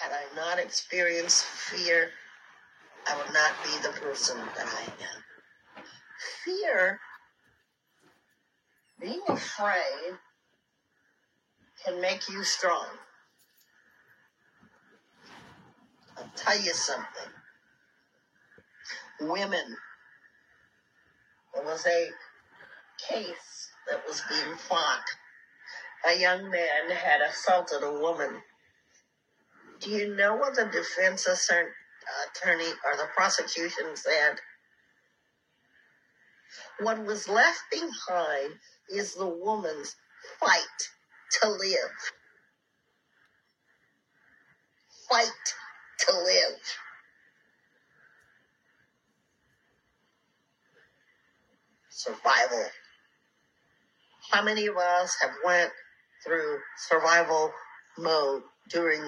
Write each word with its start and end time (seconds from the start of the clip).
Had 0.00 0.12
I 0.12 0.34
not 0.36 0.58
experienced 0.58 1.44
fear, 1.44 2.10
I 3.08 3.16
would 3.16 3.32
not 3.32 3.52
be 3.64 3.82
the 3.82 3.94
person 4.00 4.36
that 4.56 4.66
I 4.66 4.82
am. 4.84 5.22
Fear, 6.44 7.00
being 9.00 9.22
afraid, 9.28 10.18
can 11.84 12.00
make 12.00 12.28
you 12.28 12.44
strong. 12.44 12.86
I'll 16.18 16.30
tell 16.36 16.58
you 16.58 16.72
something. 16.74 17.32
Women, 19.20 19.76
there 21.54 21.64
was 21.64 21.86
a 21.86 22.08
case 22.98 23.70
that 23.88 24.06
was 24.06 24.22
being 24.28 24.56
fought. 24.56 25.04
A 26.08 26.18
young 26.18 26.50
man 26.50 26.90
had 26.90 27.20
assaulted 27.22 27.82
a 27.82 27.92
woman. 28.00 28.42
Do 29.80 29.90
you 29.90 30.16
know 30.16 30.36
what 30.36 30.54
the 30.56 30.66
defense 30.66 31.26
attorney 31.28 32.70
or 32.84 32.96
the 32.96 33.08
prosecution 33.16 33.96
said? 33.96 34.38
What 36.80 37.04
was 37.04 37.28
left 37.28 37.60
behind 37.70 38.54
is 38.90 39.14
the 39.14 39.26
woman's 39.28 39.96
fight 40.40 40.60
to 41.42 41.50
live. 41.50 41.92
Fight 45.10 45.30
to 46.08 46.12
live. 46.16 46.60
Survival. 51.90 52.66
How 54.32 54.42
many 54.44 54.66
of 54.66 54.76
us 54.76 55.16
have 55.22 55.32
went 55.44 55.72
through 56.26 56.58
survival 56.88 57.52
mode 57.98 58.42
during 58.70 59.02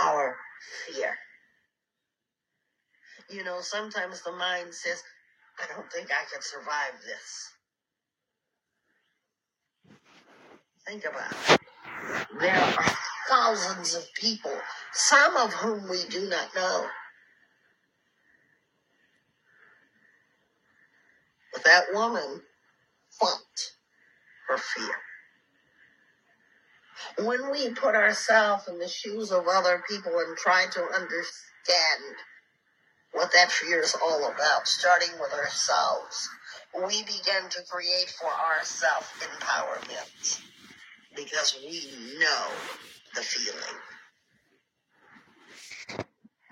our 0.00 0.36
fear? 0.86 1.16
You 3.30 3.44
know, 3.44 3.58
sometimes 3.60 4.22
the 4.22 4.32
mind 4.32 4.72
says, 4.72 5.02
I 5.62 5.72
don't 5.74 5.90
think 5.92 6.08
I 6.10 6.24
can 6.32 6.42
survive 6.42 7.00
this. 7.04 7.52
Think 10.86 11.04
about 11.04 11.32
it. 11.32 11.60
There 12.40 12.54
are 12.54 12.96
thousands 13.28 13.94
of 13.94 14.04
people, 14.14 14.52
some 14.92 15.36
of 15.36 15.52
whom 15.52 15.88
we 15.88 16.04
do 16.08 16.28
not 16.28 16.54
know. 16.54 16.86
But 21.52 21.64
that 21.64 21.86
woman 21.92 22.42
fought 23.18 23.72
her 24.48 24.58
fear. 24.58 24.94
When 27.18 27.50
we 27.50 27.70
put 27.70 27.94
ourselves 27.94 28.68
in 28.68 28.78
the 28.78 28.88
shoes 28.88 29.32
of 29.32 29.46
other 29.48 29.82
people 29.88 30.12
and 30.18 30.36
try 30.36 30.66
to 30.72 30.82
understand 30.82 32.16
what 33.12 33.32
that 33.32 33.50
fear 33.50 33.80
is 33.80 33.96
all 34.02 34.26
about, 34.26 34.66
starting 34.68 35.12
with 35.20 35.32
ourselves, 35.32 36.28
we 36.76 37.02
begin 37.04 37.48
to 37.50 37.62
create 37.70 38.14
for 38.20 38.28
ourselves 38.28 39.06
empowerment 39.20 40.40
because 41.16 41.56
we 41.60 42.18
know 42.18 42.46
the 43.14 43.22
feeling. 43.22 43.80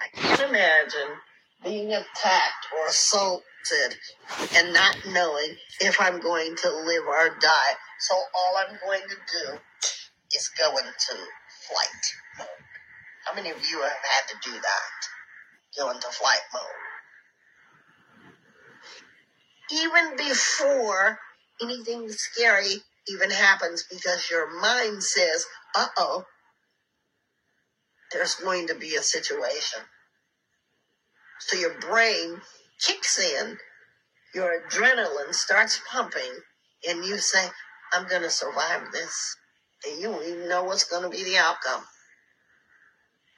I 0.01 0.09
can't 0.17 0.51
imagine 0.51 1.17
being 1.63 1.93
attacked 1.93 2.67
or 2.79 2.89
assaulted 2.89 3.43
and 4.57 4.73
not 4.73 4.97
knowing 5.13 5.57
if 5.81 6.01
I'm 6.01 6.21
going 6.21 6.57
to 6.57 6.71
live 6.71 7.05
or 7.07 7.37
die. 7.41 7.75
So 8.01 8.15
all 8.17 8.57
I'm 8.59 8.79
going 8.85 9.03
to 9.09 9.17
do 9.17 9.59
is 10.37 10.51
go 10.59 10.77
into 10.77 11.15
flight 11.69 12.05
mode. 12.39 12.49
How 13.27 13.35
many 13.35 13.51
of 13.51 13.59
you 13.71 13.81
have 13.81 13.91
had 13.91 14.29
to 14.29 14.51
do 14.51 14.53
that? 14.53 15.09
Go 15.79 15.91
into 15.91 16.09
flight 16.09 16.41
mode. 16.53 16.63
Even 19.73 20.17
before 20.17 21.19
anything 21.63 22.09
scary 22.11 22.83
even 23.09 23.31
happens 23.31 23.85
because 23.91 24.31
your 24.31 24.61
mind 24.61 25.03
says, 25.03 25.47
uh 25.75 25.87
oh, 25.97 26.25
there's 28.13 28.35
going 28.37 28.67
to 28.69 28.75
be 28.75 28.95
a 28.95 29.03
situation. 29.03 29.81
So 31.41 31.59
your 31.59 31.79
brain 31.81 32.41
kicks 32.87 33.19
in, 33.19 33.59
your 34.35 34.63
adrenaline 34.63 35.35
starts 35.35 35.81
pumping, 35.91 36.41
and 36.89 37.05
you 37.05 37.19
say, 37.19 37.49
I'm 37.93 38.09
going 38.09 38.23
to 38.23 38.31
survive 38.31 38.93
this. 38.93 39.37
And 39.87 40.01
you 40.01 40.09
don't 40.09 40.25
even 40.25 40.49
know 40.49 40.65
what's 40.65 40.85
going 40.85 41.03
to 41.03 41.11
be 41.11 41.25
the 41.25 41.39
outcome. 41.39 41.85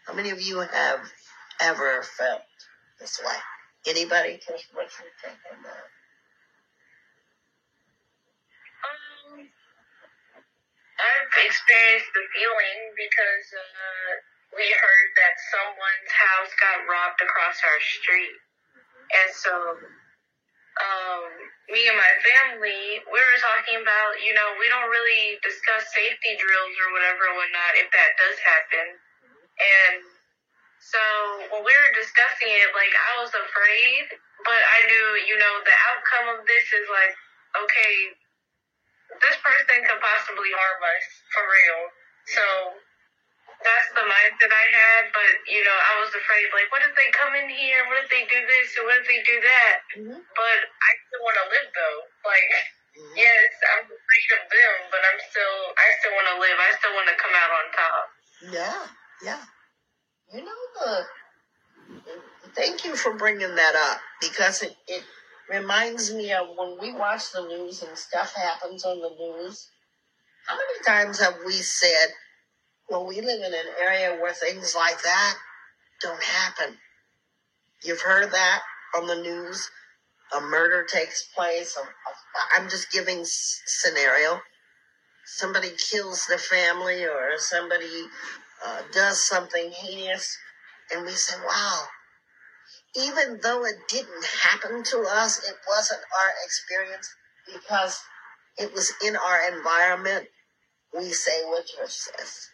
How 0.07 0.15
many 0.15 0.31
of 0.31 0.41
you 0.41 0.61
have 0.61 1.01
ever 1.61 2.03
felt 2.03 2.43
this 3.01 3.19
way? 3.19 3.35
Anybody? 3.87 4.39
Just 4.39 4.71
what 4.75 4.87
you 4.87 5.11
think 5.23 5.39
that? 5.43 5.87
Um, 8.87 9.43
I've 10.97 11.33
experienced 11.43 12.11
the 12.15 12.25
feeling 12.35 12.79
because 12.95 13.47
uh, 13.55 14.11
we 14.55 14.63
heard 14.63 15.09
that 15.19 15.35
someone's 15.51 16.13
house 16.15 16.53
got 16.63 16.87
robbed 16.87 17.21
across 17.23 17.59
our 17.67 17.81
street. 17.83 18.37
And 19.11 19.31
so, 19.35 19.53
um, 20.77 21.25
me 21.73 21.89
and 21.89 21.97
my 21.97 22.15
family, 22.21 23.01
we 23.09 23.19
were 23.19 23.41
talking 23.41 23.81
about, 23.81 24.13
you 24.21 24.37
know, 24.37 24.49
we 24.61 24.69
don't 24.69 24.93
really 24.93 25.41
discuss 25.41 25.89
safety 25.93 26.37
drills 26.37 26.75
or 26.85 26.89
whatever 26.93 27.33
and 27.33 27.37
whatnot 27.41 27.73
if 27.81 27.89
that 27.91 28.11
does 28.21 28.39
happen. 28.45 28.87
And 29.57 30.05
so 30.79 31.03
when 31.51 31.65
we 31.65 31.73
were 31.73 31.93
discussing 31.97 32.53
it, 32.53 32.71
like 32.77 32.93
I 32.93 33.13
was 33.25 33.33
afraid, 33.33 34.05
but 34.45 34.61
I 34.61 34.79
knew, 34.87 35.07
you 35.27 35.37
know, 35.41 35.55
the 35.65 35.77
outcome 35.91 36.27
of 36.37 36.41
this 36.45 36.67
is 36.77 36.87
like, 36.93 37.15
okay, 37.67 37.95
this 39.25 39.37
person 39.41 39.77
could 39.81 40.01
possibly 40.03 40.53
harm 40.53 40.81
us 40.85 41.07
for 41.33 41.45
real. 41.49 41.83
So 42.37 42.45
that's 43.67 43.91
the 43.99 44.07
mindset 44.07 44.53
I 44.55 44.67
had, 44.71 45.03
but 45.11 45.33
you 45.51 45.63
know, 45.67 45.75
I 45.75 45.95
was 46.07 46.15
afraid, 46.15 46.47
like, 46.55 46.71
what 46.71 46.87
if 46.87 46.95
they 46.95 47.11
come 47.19 47.35
in 47.35 47.51
here? 47.51 47.83
What 47.91 47.99
if 48.01 48.09
they 48.09 48.25
do 48.31 48.41
this? 48.47 48.69
Or 48.79 48.87
what 48.87 49.03
if 49.03 49.07
they 49.11 49.21
do 49.27 49.37
that? 49.43 49.75
Mm-hmm. 49.99 50.21
But 50.23 50.59
I 50.71 50.91
still 51.11 51.23
want 51.27 51.37
to 51.43 51.47
live 51.51 51.69
though. 51.75 52.01
Like, 52.27 52.51
Mm-hmm. 52.97 53.13
yes, 53.17 53.53
I'm 53.77 53.85
afraid 53.85 54.31
of 54.41 54.45
them, 54.49 54.77
but 54.91 55.01
I'm 55.05 55.21
still, 55.29 55.57
I 55.77 55.87
still 56.01 56.13
want 56.17 56.29
to 56.33 56.37
live. 56.41 56.57
I 56.57 56.71
still 56.81 56.95
want 56.97 57.09
to 57.13 57.17
come 57.21 57.35
out 57.37 57.53
on 57.53 57.67
top. 57.77 58.05
Yeah, 58.57 58.83
yeah. 59.25 59.43
You 60.33 60.45
know 60.45 60.63
the. 60.81 61.05
Thank 62.55 62.85
you 62.85 62.97
for 62.97 63.15
bringing 63.17 63.55
that 63.55 63.75
up 63.93 64.01
because 64.21 64.63
it, 64.63 64.77
it 64.89 65.05
reminds 65.51 66.15
me 66.15 66.33
of 66.33 66.49
when 66.57 66.79
we 66.81 66.93
watch 66.93 67.33
the 67.33 67.43
news 67.47 67.83
and 67.83 67.97
stuff 67.99 68.35
happens 68.35 68.85
on 68.85 69.01
the 69.01 69.11
news. 69.11 69.69
How 70.47 70.57
many 70.57 70.85
times 70.87 71.21
have 71.21 71.37
we 71.47 71.53
said, 71.55 72.09
well, 72.89 73.07
we 73.07 73.21
live 73.21 73.41
in 73.41 73.55
an 73.55 73.75
area 73.83 74.19
where 74.21 74.33
things 74.33 74.75
like 74.77 75.03
that 75.03 75.35
don't 76.03 76.23
happen? 76.23 76.77
You've 77.85 78.01
heard 78.01 78.31
that 78.33 78.63
on 78.97 79.07
the 79.07 79.17
news. 79.17 79.71
A 80.37 80.41
murder 80.41 80.85
takes 80.85 81.29
place. 81.35 81.77
I'm 82.57 82.69
just 82.69 82.91
giving 82.93 83.23
scenario. 83.25 84.41
Somebody 85.25 85.71
kills 85.91 86.27
the 86.27 86.39
family 86.39 87.05
or 87.05 87.33
somebody 87.39 87.87
uh, 88.65 88.83
does 88.93 89.27
something 89.27 89.71
heinous, 89.71 90.37
and 90.93 91.05
we 91.05 91.13
say, 91.13 91.35
wow, 91.47 91.83
even 92.97 93.41
though 93.43 93.65
it 93.65 93.77
didn't 93.89 94.25
happen 94.25 94.83
to 94.85 95.07
us, 95.11 95.39
it 95.49 95.57
wasn't 95.69 96.01
our 96.01 96.33
experience 96.45 97.15
because 97.53 98.01
it 98.59 98.73
was 98.73 98.93
in 99.05 99.17
our 99.17 99.57
environment. 99.57 100.27
We 100.97 101.11
say 101.13 101.45
what 101.45 101.67
yours 101.77 102.09
says. 102.17 102.49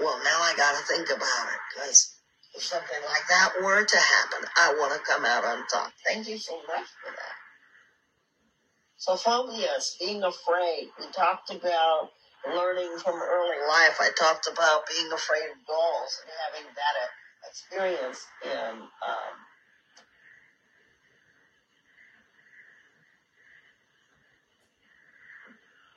Well, 0.00 0.18
now 0.24 0.40
I 0.42 0.54
got 0.56 0.78
to 0.78 0.84
think 0.86 1.08
about 1.08 1.46
it 1.52 1.60
because 1.74 2.14
if 2.54 2.62
something 2.62 3.02
like 3.06 3.28
that 3.28 3.52
were 3.62 3.84
to 3.84 3.98
happen, 3.98 4.48
I 4.56 4.74
want 4.78 4.92
to 4.94 5.00
come 5.00 5.24
out 5.24 5.44
on 5.44 5.66
top. 5.66 5.92
Thank 6.06 6.28
you 6.28 6.38
so 6.38 6.56
much 6.68 6.86
for 7.02 7.10
that. 7.10 7.36
So, 8.96 9.16
phobias, 9.16 9.96
being 10.00 10.22
afraid. 10.22 10.88
We 10.98 11.06
talked 11.12 11.50
about 11.50 12.10
learning 12.46 12.98
from 12.98 13.14
early 13.20 13.58
life. 13.68 13.98
I 14.00 14.10
talked 14.18 14.48
about 14.50 14.86
being 14.88 15.12
afraid 15.12 15.50
of 15.50 15.66
dolls 15.66 16.22
and 16.22 16.32
having 16.46 16.74
that 16.74 16.96
experience 17.48 18.26
in 18.44 18.82
um, 18.82 19.34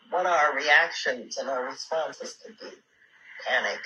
what 0.09 0.25
our 0.25 0.55
reactions 0.55 1.37
and 1.37 1.49
our 1.49 1.65
responses 1.65 2.37
could 2.45 2.57
be 2.59 2.75
panic, 3.47 3.80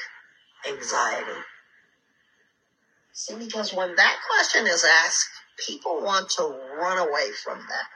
anxiety. 0.68 1.42
See, 3.14 3.36
because 3.36 3.74
when 3.74 3.96
that 3.96 4.18
question 4.28 4.68
is 4.68 4.84
asked, 5.06 5.30
people 5.68 6.02
want 6.02 6.30
to 6.32 6.44
run 6.80 6.98
away 6.98 7.32
from 7.44 7.60
that. 7.60 7.88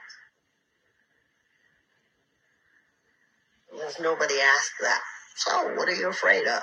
Because 3.72 4.00
nobody 4.00 4.34
asked 4.40 4.72
that. 4.80 5.00
So, 5.36 5.74
what 5.74 5.88
are 5.88 5.94
you 5.94 6.08
afraid 6.08 6.46
of? 6.46 6.62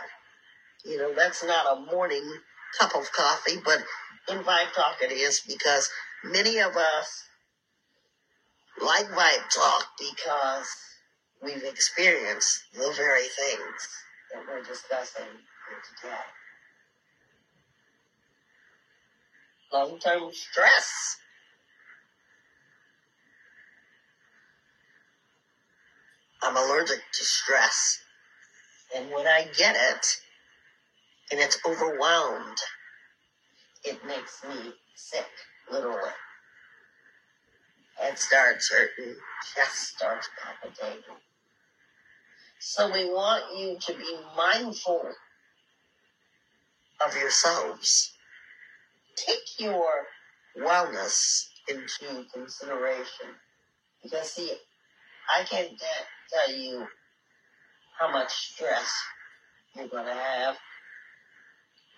You 0.86 0.98
know, 0.98 1.14
that's 1.16 1.44
not 1.44 1.78
a 1.78 1.92
morning 1.92 2.24
cup 2.80 2.96
of 2.96 3.12
coffee, 3.12 3.58
but 3.64 3.80
in 4.30 4.44
Vibe 4.44 4.74
Talk 4.74 4.98
it 5.02 5.12
is 5.12 5.42
because 5.48 5.90
many 6.24 6.60
of 6.60 6.76
us 6.76 7.24
like 8.82 9.06
Vibe 9.08 9.50
Talk 9.54 9.86
because 10.00 10.68
we've 11.42 11.64
experienced 11.64 12.64
the 12.74 12.94
very 12.98 13.24
things 13.24 14.05
that 14.36 14.44
we're 14.48 14.64
discussing 14.64 15.24
here 15.24 15.82
today. 16.02 16.16
Long 19.74 20.00
term 20.00 20.34
stress. 20.34 21.18
I'm 26.42 26.58
allergic 26.58 27.00
to 27.14 27.24
stress. 27.24 28.00
And 28.96 29.10
when 29.12 29.26
I 29.26 29.48
get 29.58 29.76
it, 29.76 30.06
and 31.32 31.40
it's 31.40 31.58
overwhelmed, 31.66 32.58
it 33.84 34.06
makes 34.06 34.44
me 34.48 34.74
sick, 34.96 35.26
literally. 35.72 36.12
Head 37.98 38.20
starts 38.20 38.72
hurting, 38.72 39.16
chest 39.56 39.96
starts 39.96 40.30
palpitating. 40.42 41.02
So 42.68 42.92
we 42.92 43.06
want 43.06 43.44
you 43.56 43.78
to 43.80 43.94
be 43.94 44.18
mindful 44.36 45.08
of 47.06 47.16
yourselves. 47.16 48.12
Take 49.16 49.60
your 49.60 49.86
wellness 50.60 51.46
into 51.70 52.26
consideration. 52.34 53.28
Because 54.02 54.32
see, 54.32 54.52
I 55.32 55.44
can't 55.44 55.80
tell 56.34 56.56
you 56.56 56.88
how 58.00 58.12
much 58.12 58.34
stress 58.34 58.92
you're 59.76 59.88
going 59.88 60.08
to 60.08 60.14
have 60.14 60.56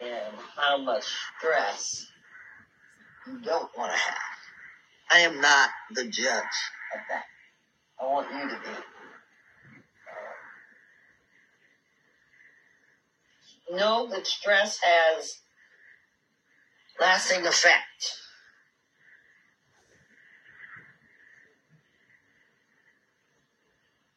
and 0.02 0.36
how 0.58 0.78
much 0.80 1.06
stress 1.40 2.08
you 3.26 3.40
don't 3.40 3.70
want 3.78 3.94
to 3.94 3.98
have. 3.98 4.16
I 5.12 5.20
am 5.20 5.40
not 5.40 5.70
the 5.92 6.04
judge 6.04 6.44
of 6.94 7.00
that. 7.10 7.24
I 8.02 8.06
want 8.06 8.28
you 8.34 8.50
to 8.50 8.56
be. 8.56 8.97
Know 13.72 14.08
that 14.10 14.26
stress 14.26 14.80
has 14.82 15.40
lasting 17.00 17.46
effect. 17.46 18.18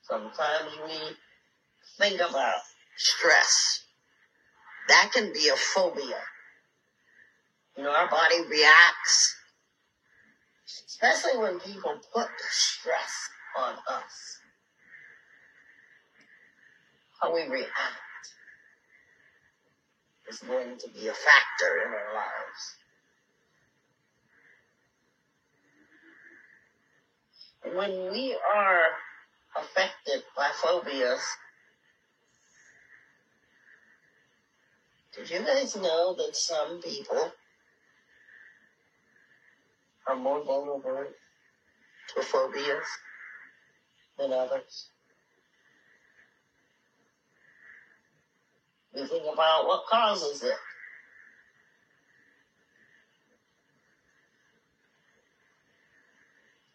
Sometimes 0.02 0.70
we 0.84 1.16
think 1.98 2.20
about 2.20 2.60
stress. 2.96 3.84
That 4.88 5.10
can 5.14 5.32
be 5.32 5.48
a 5.48 5.56
phobia. 5.56 6.20
You 7.76 7.84
know, 7.84 7.92
our 7.92 8.10
body 8.10 8.40
reacts, 8.48 9.36
especially 10.86 11.38
when 11.38 11.60
people 11.60 11.94
put 12.12 12.28
stress 12.50 13.28
on 13.56 13.74
us. 13.88 14.38
How 17.22 17.32
we 17.32 17.42
react 17.42 18.09
is 20.30 20.38
going 20.38 20.78
to 20.78 20.88
be 20.90 21.08
a 21.08 21.12
factor 21.12 21.82
in 21.84 21.92
our 21.92 22.14
lives. 22.14 22.76
When 27.74 28.12
we 28.12 28.36
are 28.54 28.82
affected 29.56 30.22
by 30.36 30.50
phobias, 30.54 31.20
did 35.16 35.30
you 35.30 35.40
guys 35.40 35.76
know 35.76 36.14
that 36.14 36.36
some 36.36 36.80
people 36.80 37.32
are 40.06 40.16
more 40.16 40.44
vulnerable 40.44 41.06
to 42.14 42.22
phobias 42.22 42.86
than 44.16 44.32
others? 44.32 44.90
We 48.94 49.06
think 49.06 49.24
about 49.32 49.66
what 49.66 49.86
causes 49.90 50.42
it. 50.42 50.56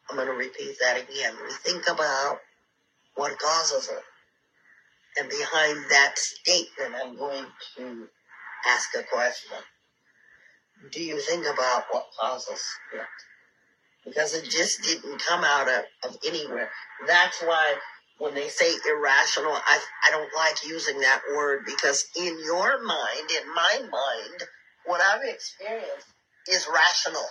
I'm 0.09 0.15
going 0.17 0.27
to 0.27 0.33
repeat 0.33 0.77
that 0.81 0.97
again. 0.97 1.33
We 1.43 1.51
think 1.53 1.89
about 1.89 2.39
what 3.15 3.37
causes 3.39 3.89
it. 3.89 4.03
And 5.19 5.29
behind 5.29 5.77
that 5.91 6.17
statement, 6.17 6.95
I'm 7.03 7.17
going 7.17 7.45
to 7.77 8.07
ask 8.67 8.89
a 8.97 9.03
question. 9.03 9.57
Do 10.91 11.03
you 11.03 11.19
think 11.19 11.45
about 11.45 11.85
what 11.91 12.07
causes 12.19 12.63
it? 12.93 13.01
Because 14.05 14.35
it 14.35 14.45
just 14.49 14.83
didn't 14.83 15.19
come 15.19 15.43
out 15.43 15.67
of, 15.67 15.83
of 16.11 16.17
anywhere. 16.27 16.69
That's 17.07 17.41
why 17.41 17.75
when 18.17 18.33
they 18.33 18.47
say 18.47 18.71
irrational, 18.89 19.51
I, 19.53 19.79
I 20.07 20.11
don't 20.11 20.29
like 20.35 20.65
using 20.67 20.99
that 20.99 21.21
word 21.35 21.63
because 21.65 22.05
in 22.15 22.39
your 22.43 22.83
mind, 22.83 23.29
in 23.41 23.53
my 23.53 23.79
mind, 23.81 24.43
what 24.85 25.01
I've 25.01 25.27
experienced 25.27 26.07
is 26.47 26.67
rational. 26.71 27.25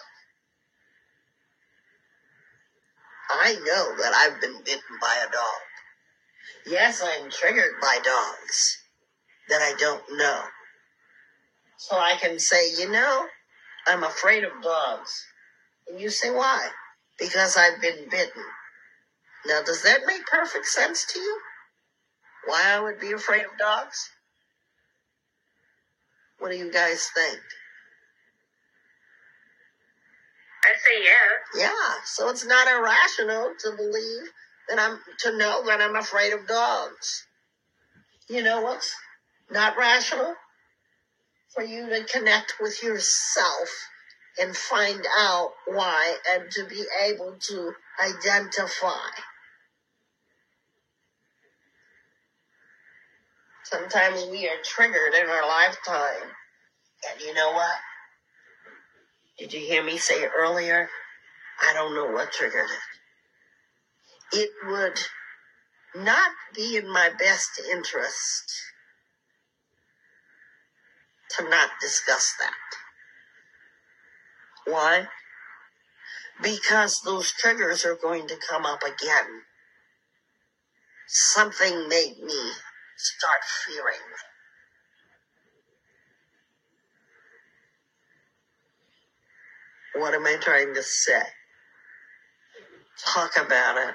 I 3.31 3.54
know 3.54 3.96
that 4.02 4.12
I've 4.14 4.40
been 4.40 4.62
bitten 4.64 4.98
by 5.00 5.25
a 5.26 5.32
dog. 5.32 5.62
Yes, 6.66 7.02
I'm 7.02 7.31
triggered 7.31 7.81
by 7.81 7.98
dogs 8.04 8.78
that 9.48 9.62
I 9.62 9.75
don't 9.78 10.02
know. 10.19 10.42
So 11.78 11.96
I 11.96 12.16
can 12.20 12.38
say, 12.38 12.72
you 12.78 12.90
know, 12.90 13.26
I'm 13.86 14.04
afraid 14.04 14.44
of 14.44 14.62
dogs. 14.62 15.26
And 15.88 16.00
you 16.00 16.10
say, 16.10 16.31
why? 16.31 16.69
Because 17.19 17.56
I've 17.56 17.81
been 17.81 18.08
bitten. 18.10 18.42
Now, 19.46 19.62
does 19.62 19.82
that 19.82 20.06
make 20.06 20.26
perfect 20.26 20.67
sense 20.67 21.05
to 21.06 21.19
you? 21.19 21.41
Why 22.46 22.62
I 22.67 22.81
would 22.81 23.00
be 23.00 23.12
afraid 23.12 23.44
of 23.44 23.58
dogs? 23.58 24.11
What 26.38 26.50
do 26.50 26.56
you 26.56 26.70
guys 26.70 27.08
think? 27.14 27.41
I'd 30.64 30.81
say 30.81 31.05
yeah. 31.05 31.67
Yeah, 31.67 31.94
so 32.05 32.29
it's 32.31 32.46
not 32.46 32.69
irrational 32.69 33.52
to 33.61 33.73
believe 33.76 34.31
that 34.69 34.79
I'm 34.79 34.99
to 35.20 35.37
know 35.37 35.64
that 35.67 35.81
I'm 35.81 35.96
afraid 35.96 36.32
of 36.32 36.46
dogs. 36.46 37.26
You 38.29 38.43
know 38.43 38.63
what's 38.63 38.94
not 39.51 39.77
rational? 39.77 40.34
For 41.55 41.63
you 41.63 41.89
to 41.89 42.05
connect 42.05 42.55
with 42.60 42.82
yourself 42.82 43.69
and 44.41 44.56
find 44.56 45.06
out 45.19 45.53
why 45.67 46.17
and 46.32 46.51
to 46.51 46.65
be 46.67 46.84
able 47.05 47.36
to 47.39 47.72
identify. 48.03 49.10
Sometimes 53.74 54.24
we 54.31 54.46
are 54.46 54.62
triggered 54.62 55.14
in 55.20 55.28
our 55.28 55.48
lifetime. 55.48 56.31
And 57.10 57.20
you 57.20 57.34
know 57.34 57.50
what? 57.50 57.76
Did 59.36 59.52
you 59.52 59.58
hear 59.58 59.82
me 59.82 59.98
say 59.98 60.24
earlier? 60.26 60.88
I 61.60 61.74
don't 61.74 61.93
know 61.93 62.06
what 62.06 62.31
triggered 62.31 62.69
it. 64.32 64.38
It 64.38 64.50
would 64.66 65.00
not 66.04 66.31
be 66.54 66.76
in 66.76 66.88
my 66.88 67.10
best 67.19 67.60
interest 67.69 68.52
to 71.31 71.48
not 71.48 71.70
discuss 71.81 72.32
that. 72.38 72.54
Why? 74.72 75.08
Because 76.40 77.02
those 77.02 77.32
triggers 77.32 77.84
are 77.84 77.96
going 77.96 78.28
to 78.28 78.36
come 78.48 78.64
up 78.64 78.82
again. 78.84 79.43
Something 81.08 81.88
made 81.88 82.19
me 82.22 82.52
start 82.96 83.41
fearing. 83.67 84.01
What 89.96 90.15
am 90.15 90.27
I 90.27 90.36
trying 90.41 90.74
to 90.74 90.82
say? 90.82 91.22
Talk 93.15 93.32
about 93.36 93.77
it 93.89 93.94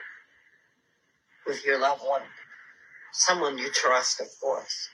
with 1.47 1.65
your 1.65 1.79
loved 1.79 2.03
one, 2.05 2.21
someone 3.13 3.57
you 3.57 3.69
trust, 3.71 4.21
of 4.21 4.27
course. 4.41 4.89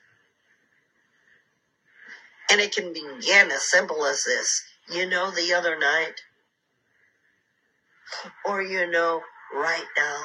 And 2.51 2.61
it 2.61 2.75
can 2.75 2.93
begin 2.93 3.51
as 3.51 3.63
simple 3.63 4.05
as 4.05 4.23
this. 4.23 4.63
You 4.91 5.09
know, 5.09 5.31
the 5.31 5.53
other 5.53 5.77
night, 5.79 6.13
or 8.45 8.61
you 8.61 8.89
know, 8.89 9.21
right 9.53 9.85
now. 9.97 10.23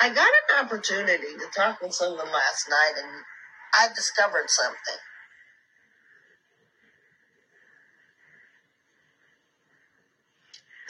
I 0.00 0.08
got 0.10 0.18
an 0.18 0.66
opportunity 0.66 1.34
to 1.38 1.46
talk 1.56 1.80
with 1.82 1.94
someone 1.94 2.32
last 2.32 2.68
night, 2.70 2.94
and 2.98 3.10
I 3.78 3.88
discovered 3.94 4.50
something. 4.50 5.00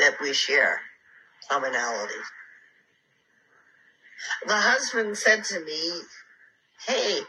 that 0.00 0.20
we 0.20 0.32
share 0.32 0.80
commonalities. 1.50 2.26
The 4.46 4.54
husband 4.54 5.16
said 5.18 5.44
to 5.44 5.60
me, 5.60 6.00
Hey, 6.86 7.20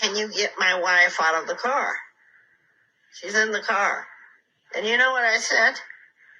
Can 0.00 0.16
you 0.16 0.30
get 0.32 0.52
my 0.58 0.80
wife 0.80 1.18
out 1.22 1.40
of 1.42 1.48
the 1.48 1.54
car? 1.56 1.94
She's 3.14 3.36
in 3.36 3.52
the 3.52 3.62
car. 3.62 4.06
And 4.76 4.86
you 4.86 4.98
know 4.98 5.12
what 5.12 5.24
I 5.24 5.38
said? 5.38 5.74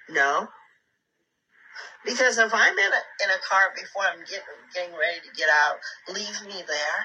No. 0.09 0.49
Because 2.07 2.39
if 2.39 2.53
I'm 2.53 2.73
in 2.79 2.93
a, 2.93 3.03
in 3.25 3.31
a 3.31 3.41
car 3.49 3.73
before 3.75 4.03
I'm 4.03 4.21
getting, 4.21 4.43
getting 4.73 4.95
ready 4.95 5.19
to 5.19 5.35
get 5.37 5.49
out, 5.49 5.77
leave 6.13 6.41
me 6.47 6.63
there. 6.67 6.99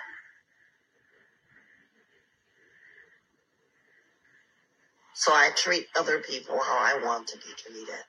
So 5.14 5.32
I 5.32 5.50
treat 5.56 5.87
other 5.99 6.21
people 6.21 6.59
how 6.59 6.78
I 6.78 7.04
want 7.04 7.28
to 7.28 7.38
be 7.38 7.52
treated. 7.59 8.04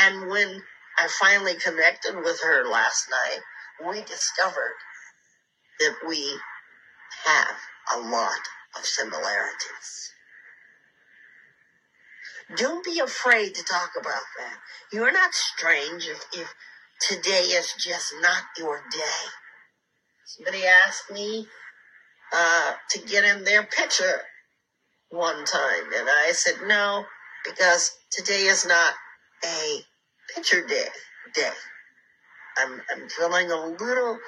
And 0.00 0.28
when 0.30 0.62
I 0.98 1.08
finally 1.20 1.54
connected 1.54 2.16
with 2.16 2.40
her 2.42 2.68
last 2.68 3.08
night, 3.10 3.40
we 3.88 4.02
discovered 4.02 4.74
that 5.80 5.96
we 6.08 6.38
have 7.26 7.56
a 7.96 8.00
lot 8.00 8.40
of 8.78 8.84
similarities. 8.84 10.12
Don't 12.54 12.84
be 12.84 13.00
afraid 13.00 13.54
to 13.56 13.64
talk 13.64 13.90
about 13.98 14.22
that. 14.38 14.58
You're 14.92 15.12
not 15.12 15.34
strange 15.34 16.06
if, 16.06 16.24
if 16.32 16.54
today 17.00 17.42
is 17.42 17.74
just 17.78 18.14
not 18.20 18.42
your 18.56 18.82
day. 18.92 19.24
Somebody 20.24 20.64
asked 20.64 21.10
me 21.10 21.48
uh, 22.32 22.74
to 22.90 23.00
get 23.00 23.24
in 23.24 23.44
their 23.44 23.64
picture 23.64 24.20
one 25.10 25.44
time, 25.44 25.92
and 25.96 26.08
I 26.08 26.32
said 26.32 26.66
no 26.66 27.04
because 27.44 27.96
today 28.10 28.42
is 28.42 28.66
not 28.66 28.94
a 29.44 29.80
picture 30.34 30.64
day. 30.66 30.86
Day. 31.34 31.50
I'm 32.56 32.80
I'm 32.90 33.08
feeling 33.08 33.50
a 33.50 33.66
little 33.66 34.18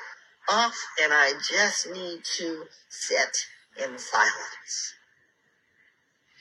off, 0.48 0.76
and 1.02 1.12
I 1.12 1.32
just 1.48 1.90
need 1.90 2.20
to 2.38 2.64
sit 2.88 3.46
in 3.76 3.98
silence. 3.98 4.94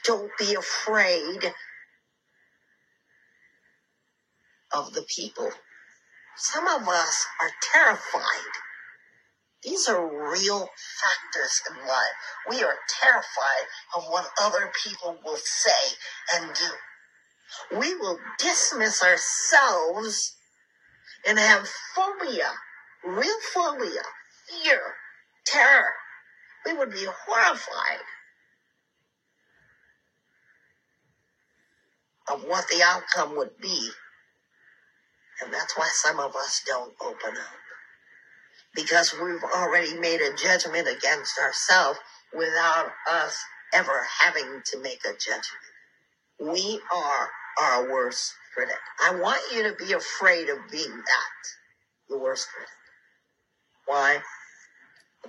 Don't 0.04 0.32
be 0.40 0.56
afraid 0.56 1.54
of 4.74 4.94
the 4.94 5.04
people. 5.04 5.52
Some 6.38 6.68
of 6.68 6.88
us 6.88 7.26
are 7.42 7.52
terrified. 7.74 8.54
These 9.64 9.90
are 9.90 10.32
real 10.32 10.70
factors 11.02 11.62
in 11.70 11.88
life. 11.88 12.18
We 12.50 12.64
are 12.64 12.76
terrified 13.02 13.68
of 13.96 14.06
what 14.06 14.30
other 14.42 14.72
people 14.84 15.18
will 15.26 15.38
say 15.38 15.96
and 16.36 16.52
do. 16.54 16.96
We 17.80 17.96
will 17.96 18.20
dismiss 18.40 19.04
ourselves 19.04 20.36
and 21.28 21.40
have 21.40 21.68
phobia, 21.96 22.52
real 23.06 23.40
phobia, 23.54 24.04
fear, 24.48 24.82
terror. 25.46 25.94
We 26.66 26.74
would 26.74 26.92
be 26.92 27.06
horrified 27.28 28.04
of 32.32 32.44
what 32.44 32.68
the 32.70 32.84
outcome 32.84 33.36
would 33.38 33.58
be 33.62 33.92
and 35.42 35.54
that's 35.54 35.78
why 35.78 35.90
some 35.92 36.20
of 36.20 36.36
us 36.36 36.64
don't 36.68 36.94
open 37.02 37.38
up. 37.38 37.60
Because 38.76 39.14
we've 39.14 39.44
already 39.44 39.96
made 40.00 40.22
a 40.22 40.36
judgment 40.36 40.88
against 40.88 41.40
ourselves 41.40 42.00
without 42.34 42.92
us 43.10 43.38
ever 43.74 44.06
having 44.22 44.62
to 44.66 44.80
make 44.80 45.02
a 45.06 45.14
judgment. 45.14 45.44
We 46.40 46.80
are 46.94 47.30
our 47.62 47.92
worst 47.92 48.34
critic. 48.54 48.78
I 49.04 49.16
want 49.16 49.42
you 49.54 49.64
to 49.64 49.76
be 49.76 49.94
afraid 49.94 50.50
of 50.50 50.58
being 50.72 50.96
that, 50.98 51.48
the 52.10 52.18
worst 52.18 52.48
critic. 52.54 52.70
Why? 53.86 54.20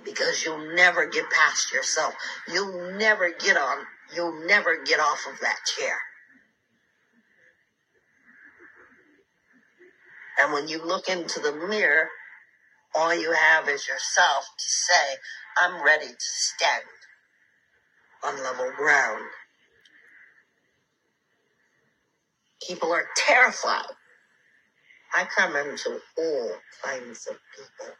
Because 0.03 0.43
you'll 0.45 0.75
never 0.75 1.07
get 1.07 1.29
past 1.31 1.73
yourself. 1.73 2.15
You'll 2.51 2.93
never 2.97 3.31
get 3.31 3.57
on, 3.57 3.85
you'll 4.13 4.45
never 4.47 4.83
get 4.83 4.99
off 4.99 5.25
of 5.31 5.39
that 5.41 5.57
chair. 5.77 5.97
And 10.39 10.53
when 10.53 10.67
you 10.67 10.83
look 10.85 11.09
into 11.09 11.39
the 11.39 11.53
mirror, 11.53 12.09
all 12.95 13.13
you 13.13 13.31
have 13.33 13.69
is 13.69 13.87
yourself 13.87 14.45
to 14.57 14.65
say, 14.65 15.17
I'm 15.61 15.83
ready 15.83 16.07
to 16.07 16.15
stand 16.19 16.83
on 18.23 18.43
level 18.43 18.71
ground. 18.77 19.23
People 22.67 22.91
are 22.93 23.05
terrified. 23.15 23.85
I 25.13 25.25
come 25.25 25.55
into 25.55 25.99
all 26.17 26.51
kinds 26.83 27.27
of 27.27 27.37
people. 27.55 27.93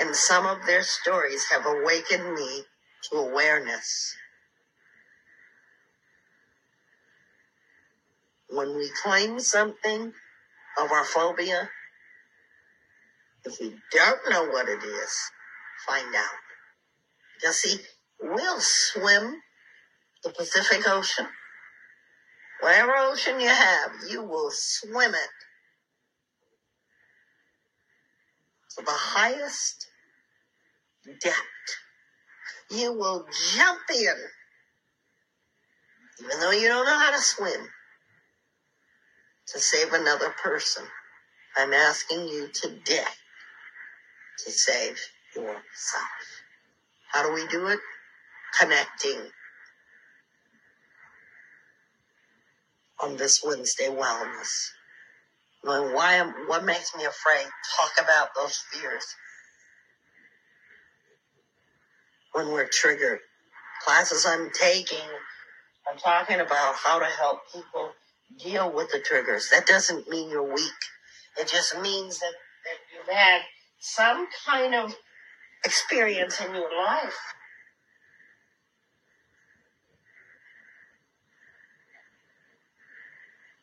And 0.00 0.14
some 0.16 0.46
of 0.46 0.66
their 0.66 0.82
stories 0.82 1.44
have 1.52 1.66
awakened 1.66 2.34
me 2.34 2.62
to 3.10 3.18
awareness. 3.18 4.16
When 8.50 8.76
we 8.76 8.90
claim 9.02 9.40
something, 9.40 10.12
of 10.80 10.92
our 10.92 11.04
phobia? 11.04 11.68
If 13.44 13.60
we 13.60 13.74
don't 13.92 14.30
know 14.30 14.48
what 14.50 14.68
it 14.68 14.82
is, 14.82 15.30
find 15.86 16.14
out. 16.14 16.38
Because 17.34 17.56
see, 17.56 17.78
we'll 18.20 18.60
swim 18.60 19.40
the 20.24 20.30
Pacific 20.30 20.86
Ocean. 20.88 21.26
Whatever 22.60 22.92
ocean 22.96 23.40
you 23.40 23.48
have, 23.48 23.92
you 24.10 24.22
will 24.22 24.50
swim 24.50 25.14
it 25.14 25.30
to 28.76 28.84
the 28.84 28.90
highest 28.90 29.86
depth. 31.22 31.36
You 32.70 32.92
will 32.92 33.26
jump 33.54 33.80
in, 33.96 34.14
even 36.20 36.40
though 36.40 36.50
you 36.50 36.66
don't 36.66 36.84
know 36.84 36.98
how 36.98 37.12
to 37.12 37.22
swim 37.22 37.68
to 39.52 39.58
save 39.60 39.92
another 39.92 40.30
person. 40.42 40.84
I'm 41.56 41.72
asking 41.72 42.28
you 42.28 42.48
today 42.52 43.04
to 44.44 44.50
save 44.52 44.98
yourself. 45.34 46.08
How 47.08 47.26
do 47.26 47.34
we 47.34 47.46
do 47.48 47.68
it? 47.68 47.80
Connecting 48.60 49.30
on 53.02 53.16
this 53.16 53.42
Wednesday 53.44 53.88
wellness. 53.88 54.70
why 55.94 56.14
am, 56.14 56.32
what 56.46 56.64
makes 56.64 56.94
me 56.96 57.04
afraid? 57.04 57.46
Talk 57.76 57.92
about 58.04 58.28
those 58.36 58.56
fears. 58.72 59.04
When 62.32 62.48
we're 62.48 62.68
triggered. 62.68 63.20
Classes 63.84 64.26
I'm 64.26 64.50
taking, 64.52 64.98
I'm 65.90 65.98
talking 65.98 66.40
about 66.40 66.74
how 66.74 66.98
to 66.98 67.04
help 67.06 67.40
people 67.54 67.92
deal 68.36 68.72
with 68.72 68.90
the 68.92 69.00
triggers. 69.00 69.48
That 69.50 69.66
doesn't 69.66 70.08
mean 70.08 70.30
you're 70.30 70.52
weak. 70.54 70.72
It 71.38 71.48
just 71.48 71.78
means 71.80 72.18
that, 72.18 72.32
that 72.64 72.78
you've 72.94 73.16
had 73.16 73.42
some 73.80 74.26
kind 74.46 74.74
of 74.74 74.94
experience 75.64 76.40
in 76.40 76.54
your 76.54 76.70
life. 76.84 77.16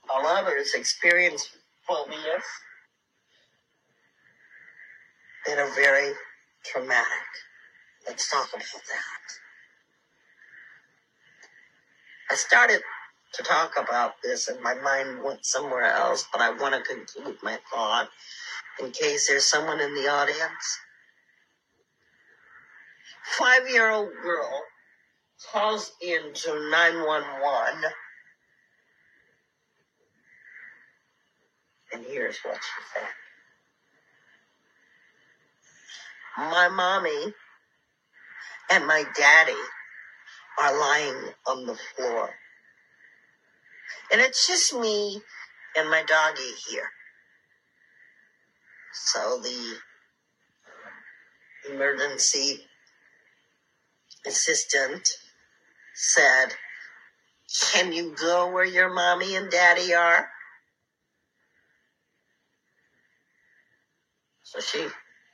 All 0.09 0.25
others 0.27 0.73
experience 0.75 1.49
phobias 1.87 2.43
that 5.47 5.59
are 5.59 5.73
very 5.75 6.13
traumatic. 6.65 7.05
Let's 8.07 8.29
talk 8.29 8.49
about 8.53 8.63
that. 8.63 9.33
I 12.31 12.35
started 12.35 12.81
to 13.35 13.43
talk 13.43 13.73
about 13.77 14.15
this 14.23 14.47
and 14.47 14.61
my 14.61 14.75
mind 14.75 15.23
went 15.23 15.45
somewhere 15.45 15.85
else, 15.85 16.25
but 16.31 16.41
I 16.41 16.51
want 16.51 16.75
to 16.75 16.81
conclude 16.81 17.37
my 17.43 17.57
thought 17.71 18.09
in 18.79 18.91
case 18.91 19.27
there's 19.27 19.45
someone 19.45 19.79
in 19.81 19.93
the 19.95 20.09
audience. 20.09 20.79
Five 23.37 23.69
year 23.69 23.89
old 23.91 24.09
girl 24.23 24.61
calls 25.51 25.91
into 26.01 26.69
911 26.71 27.83
and 31.93 32.05
here's 32.05 32.37
what 32.39 32.55
she 32.55 32.83
said. 32.93 33.09
My 36.37 36.69
mommy 36.69 37.33
and 38.71 38.87
my 38.87 39.03
daddy 39.17 39.53
are 40.59 40.79
lying 40.79 41.33
on 41.47 41.65
the 41.65 41.75
floor. 41.95 42.29
And 44.11 44.21
it's 44.21 44.47
just 44.47 44.73
me 44.73 45.21
and 45.75 45.89
my 45.89 46.03
doggy 46.03 46.51
here. 46.69 46.89
So 48.93 49.41
the 49.41 49.75
emergency 51.73 52.65
assistant 54.25 55.09
said, 55.95 56.53
Can 57.71 57.93
you 57.93 58.15
go 58.19 58.51
where 58.51 58.65
your 58.65 58.93
mommy 58.93 59.35
and 59.35 59.51
daddy 59.51 59.93
are? 59.93 60.29
So 64.43 64.59
she 64.59 64.87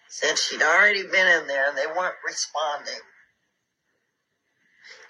said 0.09 0.37
she'd 0.37 0.61
already 0.61 1.03
been 1.03 1.27
in 1.27 1.47
there 1.47 1.69
and 1.69 1.77
they 1.77 1.87
weren't 1.87 2.15
responding. 2.25 3.01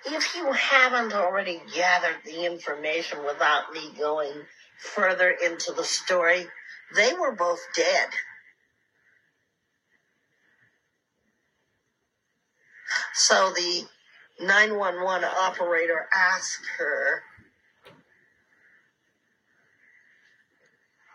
If 0.05 0.35
you 0.35 0.51
haven't 0.51 1.13
already 1.13 1.61
gathered 1.75 2.17
the 2.25 2.45
information 2.45 3.23
without 3.25 3.71
me 3.71 3.91
going 3.97 4.33
further 4.79 5.29
into 5.45 5.73
the 5.73 5.83
story, 5.83 6.47
they 6.95 7.13
were 7.13 7.33
both 7.33 7.59
dead. 7.75 8.09
So 13.13 13.51
the 13.51 13.85
911 14.39 15.29
operator 15.39 16.07
asked 16.15 16.65
her, 16.79 17.23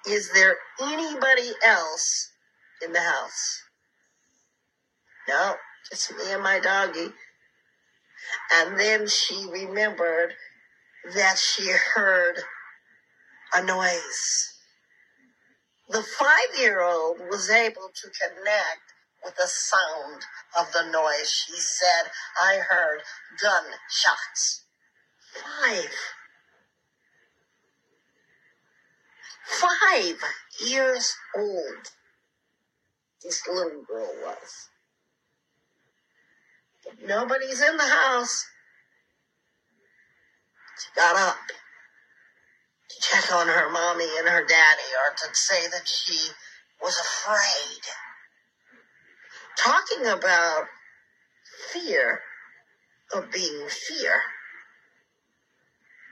Is 0.09 0.31
there 0.33 0.57
anybody 0.81 1.51
else 1.65 2.31
in 2.85 2.93
the 2.93 3.01
house? 3.01 3.65
No, 5.29 5.57
just 5.91 6.13
me 6.17 6.33
and 6.33 6.43
my 6.43 6.61
doggy. 6.61 7.13
And 8.53 8.79
then 8.79 9.09
she 9.09 9.47
remembered 9.51 10.35
that 11.15 11.39
she 11.39 11.71
heard 11.95 12.37
a 13.55 13.63
noise. 13.63 14.55
The 15.89 16.03
five 16.03 16.59
year 16.59 16.83
old 16.83 17.21
was 17.31 17.49
able 17.51 17.91
to 17.95 18.11
connect 18.11 18.93
with 19.25 19.37
the 19.37 19.47
sound 19.47 20.23
of 20.59 20.73
the 20.73 20.91
noise. 20.91 21.31
She 21.31 21.57
said, 21.57 22.11
I 22.43 22.57
heard 22.69 23.03
gunshots. 23.41 24.65
Five. 25.33 25.91
Five 29.45 30.17
years 30.65 31.15
old. 31.37 31.91
This 33.23 33.47
little 33.49 33.83
girl 33.83 34.13
was. 34.25 34.69
Nobody's 37.07 37.63
in 37.63 37.77
the 37.77 37.85
house. 37.85 38.47
She 40.79 40.89
got 40.95 41.17
up 41.17 41.37
to 42.89 42.97
check 43.01 43.33
on 43.33 43.49
her 43.49 43.71
mommy 43.71 44.09
and 44.19 44.29
her 44.29 44.45
daddy 44.45 44.91
or 45.07 45.15
to 45.17 45.35
say 45.35 45.69
that 45.69 45.89
she 45.89 46.31
was 46.83 46.99
afraid. 46.99 47.83
Talking 49.57 50.07
about 50.07 50.67
fear 51.73 52.21
of 53.15 53.31
being 53.33 53.69
fear. 53.69 54.21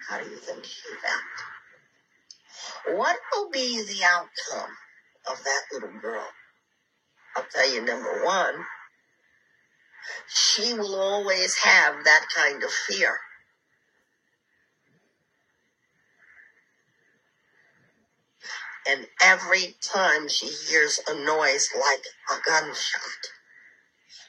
How 0.08 0.18
do 0.18 0.28
you 0.28 0.36
think 0.36 0.64
she 0.64 0.82
felt? 1.02 2.96
What 2.96 3.16
will 3.32 3.50
be 3.50 3.82
the 3.82 4.04
outcome 4.04 4.76
of 5.30 5.42
that 5.44 5.62
little 5.72 6.00
girl? 6.00 6.28
I'll 7.36 7.46
tell 7.52 7.72
you 7.72 7.82
number 7.84 8.24
one, 8.24 8.64
she 10.28 10.74
will 10.74 11.00
always 11.00 11.54
have 11.56 12.04
that 12.04 12.26
kind 12.36 12.62
of 12.62 12.70
fear. 12.70 13.18
And 18.86 19.06
every 19.22 19.74
time 19.80 20.28
she 20.28 20.46
hears 20.46 21.00
a 21.08 21.14
noise 21.14 21.70
like 21.74 22.04
a 22.30 22.40
gunshot, 22.46 23.00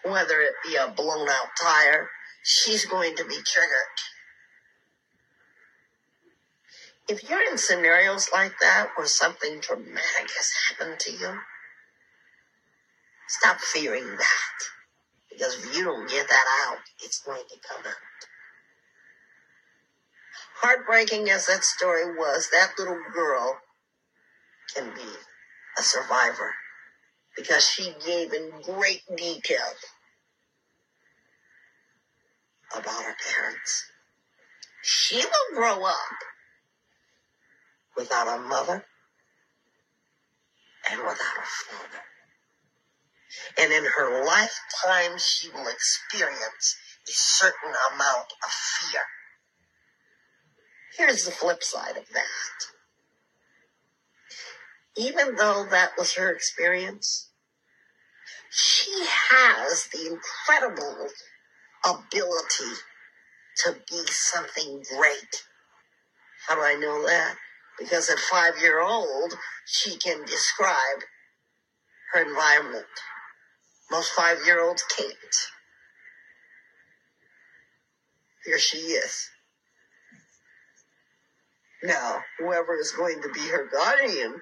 whether 0.03 0.41
it 0.41 0.53
be 0.63 0.75
a 0.75 0.88
blown 0.88 1.27
out 1.27 1.50
tire, 1.62 2.10
she's 2.44 2.86
going 2.86 3.15
to 3.17 3.25
be 3.25 3.38
triggered. 3.46 3.98
If 7.08 7.29
you're 7.29 7.51
in 7.51 7.58
scenarios 7.58 8.29
like 8.32 8.53
that 8.62 8.89
where 8.96 9.08
something 9.08 9.62
traumatic 9.62 10.32
has 10.38 10.51
happened 10.70 11.00
to 11.01 11.12
you, 11.12 11.39
stop 13.27 13.60
fearing 13.60 14.08
that. 14.17 14.75
Because 15.36 15.56
if 15.56 15.77
you 15.77 15.84
don't 15.84 16.10
get 16.10 16.28
that 16.30 16.45
out, 16.67 16.78
it's 17.04 17.19
going 17.19 17.43
to 17.50 17.56
come 17.67 17.86
out. 17.86 17.93
Heartbreaking 20.62 21.30
as 21.30 21.48
that 21.48 21.63
story 21.63 22.15
was, 22.15 22.50
that 22.52 22.71
little 22.80 23.02
girl 23.13 23.58
can 24.74 24.93
be 24.95 25.12
a 25.78 25.82
survivor 25.82 26.54
because 27.36 27.67
she 27.67 27.93
gave 28.06 28.32
in 28.32 28.50
great 28.63 29.02
detail 29.17 29.74
about 32.74 33.04
her 33.04 33.15
parents. 33.34 33.84
She 34.82 35.17
will 35.17 35.58
grow 35.58 35.84
up 35.84 35.95
without 37.98 38.28
a 38.28 38.41
mother 38.41 38.86
and 40.89 41.00
without 41.02 41.17
a 41.17 41.45
father. 41.45 42.04
And 43.60 43.71
in 43.71 43.86
her 43.98 44.26
lifetime, 44.26 45.17
she 45.17 45.50
will 45.50 45.67
experience 45.67 46.76
a 47.08 47.12
certain 47.12 47.74
amount 47.93 48.34
of 48.43 48.52
fear. 48.52 49.02
Here's 50.98 51.26
the 51.26 51.32
flip 51.32 51.63
side 51.63 51.98
of 51.98 52.08
that 52.13 52.67
even 54.98 55.36
though 55.36 55.65
that 55.69 55.91
was 55.98 56.15
her 56.15 56.30
experience, 56.32 57.30
she 58.50 58.91
has 59.32 59.88
the 59.91 60.08
incredible 60.08 61.08
ability 61.86 62.74
to 63.63 63.76
be 63.89 64.04
something 64.08 64.84
great. 64.95 65.43
How 66.48 66.56
do 66.56 66.62
I 66.62 66.76
know 66.76 67.06
that? 67.06 67.36
Because 67.80 68.10
at 68.10 68.19
five 68.19 68.54
year 68.62 68.82
old, 68.82 69.34
she 69.65 69.98
can 69.98 70.21
describe 70.26 71.02
her 72.13 72.21
environment. 72.21 72.86
Most 73.91 74.12
five 74.12 74.39
year 74.45 74.62
olds 74.63 74.84
can't. 74.98 75.36
Here 78.45 78.60
she 78.60 78.78
is. 78.78 79.30
Now, 81.84 82.24
whoever 82.39 82.76
is 82.78 82.91
going 82.91 83.21
to 83.21 83.30
be 83.34 83.48
her 83.50 83.69
guardian 83.71 84.41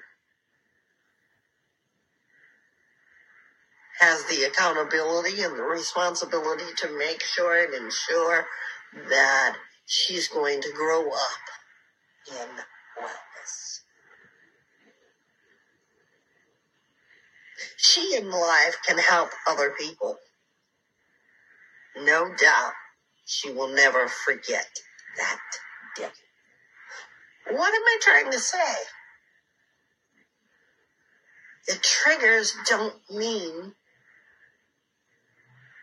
has 4.00 4.24
the 4.26 4.46
accountability 4.46 5.42
and 5.44 5.58
the 5.58 5.64
responsibility 5.64 6.66
to 6.78 6.98
make 6.98 7.22
sure 7.22 7.64
and 7.64 7.74
ensure 7.74 8.46
that 9.10 9.56
she's 9.86 10.28
going 10.28 10.62
to 10.62 10.72
grow 10.74 11.10
up 11.10 11.44
in 12.30 12.36
wellness. 13.04 13.33
She 17.78 18.16
in 18.16 18.32
life 18.32 18.78
can 18.86 18.98
help 18.98 19.32
other 19.48 19.72
people. 19.80 20.18
No 21.98 22.34
doubt 22.36 22.74
she 23.26 23.52
will 23.52 23.68
never 23.68 24.08
forget 24.08 24.68
that 25.18 25.40
day. 25.96 26.10
What 27.50 27.74
am 27.74 27.82
I 27.82 28.00
trying 28.02 28.32
to 28.32 28.40
say? 28.40 28.74
The 31.68 31.76
triggers 31.82 32.56
don't 32.68 32.96
mean 33.10 33.74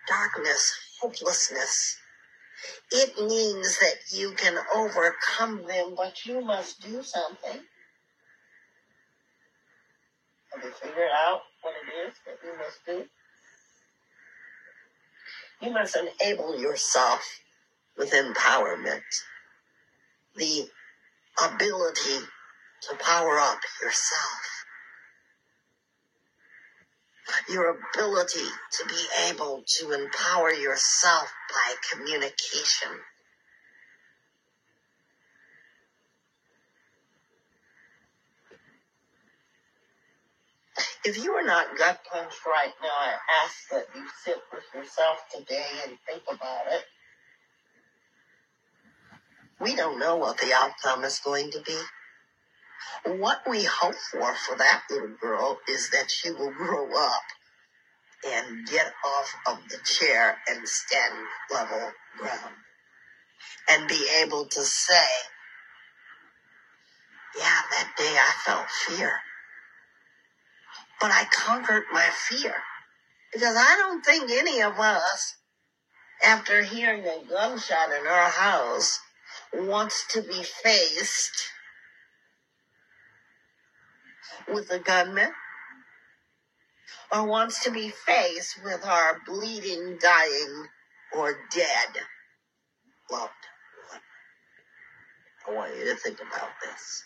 darkness, 0.09 0.79
hopelessness. 1.01 1.97
It 2.91 3.17
means 3.19 3.79
that 3.79 3.97
you 4.13 4.33
can 4.33 4.59
overcome 4.75 5.67
them, 5.67 5.95
but 5.97 6.27
you 6.27 6.41
must 6.43 6.83
do 6.83 7.03
something. 7.03 7.61
Have 10.53 10.65
you 10.65 10.71
figured 10.71 11.11
out 11.15 11.43
what 11.63 11.75
it 11.75 12.09
is 12.09 12.15
that 12.27 12.39
you 12.45 12.57
must 12.59 12.87
do? 12.87 13.05
You 15.63 15.73
must 15.73 15.97
enable 15.97 16.61
yourself 16.61 17.41
with 17.97 18.13
empowerment, 18.13 19.03
the 20.37 20.69
ability 21.43 22.27
to 22.83 22.97
power 22.97 23.39
up 23.39 23.61
yourself 23.83 24.61
your 27.49 27.77
ability 27.95 28.47
to 28.73 28.87
be 28.87 29.03
able 29.29 29.63
to 29.67 29.93
empower 29.93 30.53
yourself 30.53 31.33
by 31.51 31.75
communication. 31.93 32.91
If 41.05 41.17
you 41.17 41.33
are 41.33 41.47
not 41.47 41.79
gut 41.79 42.01
punched 42.13 42.45
right 42.47 42.75
now, 42.83 42.89
I 42.89 43.15
ask 43.45 43.71
that 43.71 43.87
you 43.95 44.05
sit 44.23 44.37
with 44.53 44.65
yourself 44.75 45.19
today 45.35 45.65
and 45.87 45.97
think 46.07 46.23
about 46.29 46.67
it. 46.73 46.85
We 49.59 49.75
don't 49.77 49.99
know 49.99 50.17
what 50.17 50.39
the 50.39 50.53
outcome 50.53 51.05
is 51.05 51.21
going 51.25 51.53
to 51.53 51.61
be. 51.63 51.79
What 53.19 53.43
we 53.49 53.65
hope 53.65 53.95
for 53.95 54.35
for 54.35 54.57
that 54.57 54.83
little 54.91 55.17
girl 55.21 55.59
is 55.69 55.91
that 55.91 56.11
she 56.11 56.33
will 56.33 56.53
grow 56.53 56.89
up 56.95 57.23
and 58.27 58.67
get 58.69 58.93
off 59.05 59.35
of 59.47 59.59
the 59.71 59.79
chair 59.85 60.37
and 60.51 60.69
stand 60.69 61.15
level 61.51 61.93
ground 62.19 62.55
and 63.71 63.89
be 63.89 64.07
able 64.23 64.45
to 64.47 64.61
say, 64.61 65.09
yeah, 67.39 67.61
that 67.71 67.91
day 67.97 68.05
I 68.19 68.33
felt 68.45 68.69
fear. 68.69 69.13
But 71.01 71.11
I 71.11 71.25
conquered 71.33 71.85
my 71.93 72.09
fear 72.29 72.55
because 73.33 73.57
I 73.57 73.77
don't 73.79 74.05
think 74.05 74.31
any 74.31 74.61
of 74.61 74.79
us 74.79 75.37
after 76.23 76.63
hearing 76.63 77.05
a 77.07 77.25
gunshot 77.29 77.89
in 77.99 78.07
our 78.07 78.29
house, 78.29 79.01
wants 79.55 80.07
to 80.13 80.23
be 80.23 80.43
faced 80.43 81.49
with 84.53 84.71
a 84.71 84.79
gunman 84.79 85.33
or 87.13 87.27
wants 87.27 87.65
to 87.65 87.71
be 87.71 87.89
faced 87.89 88.63
with 88.63 88.85
our 88.85 89.21
bleeding, 89.27 89.99
dying, 90.01 90.67
or 91.17 91.37
dead 91.53 91.89
loved 93.11 93.33
one. 93.91 94.01
I 95.49 95.53
want 95.53 95.77
you 95.77 95.85
to 95.87 95.97
think 95.97 96.19
about 96.21 96.51
this. 96.63 97.05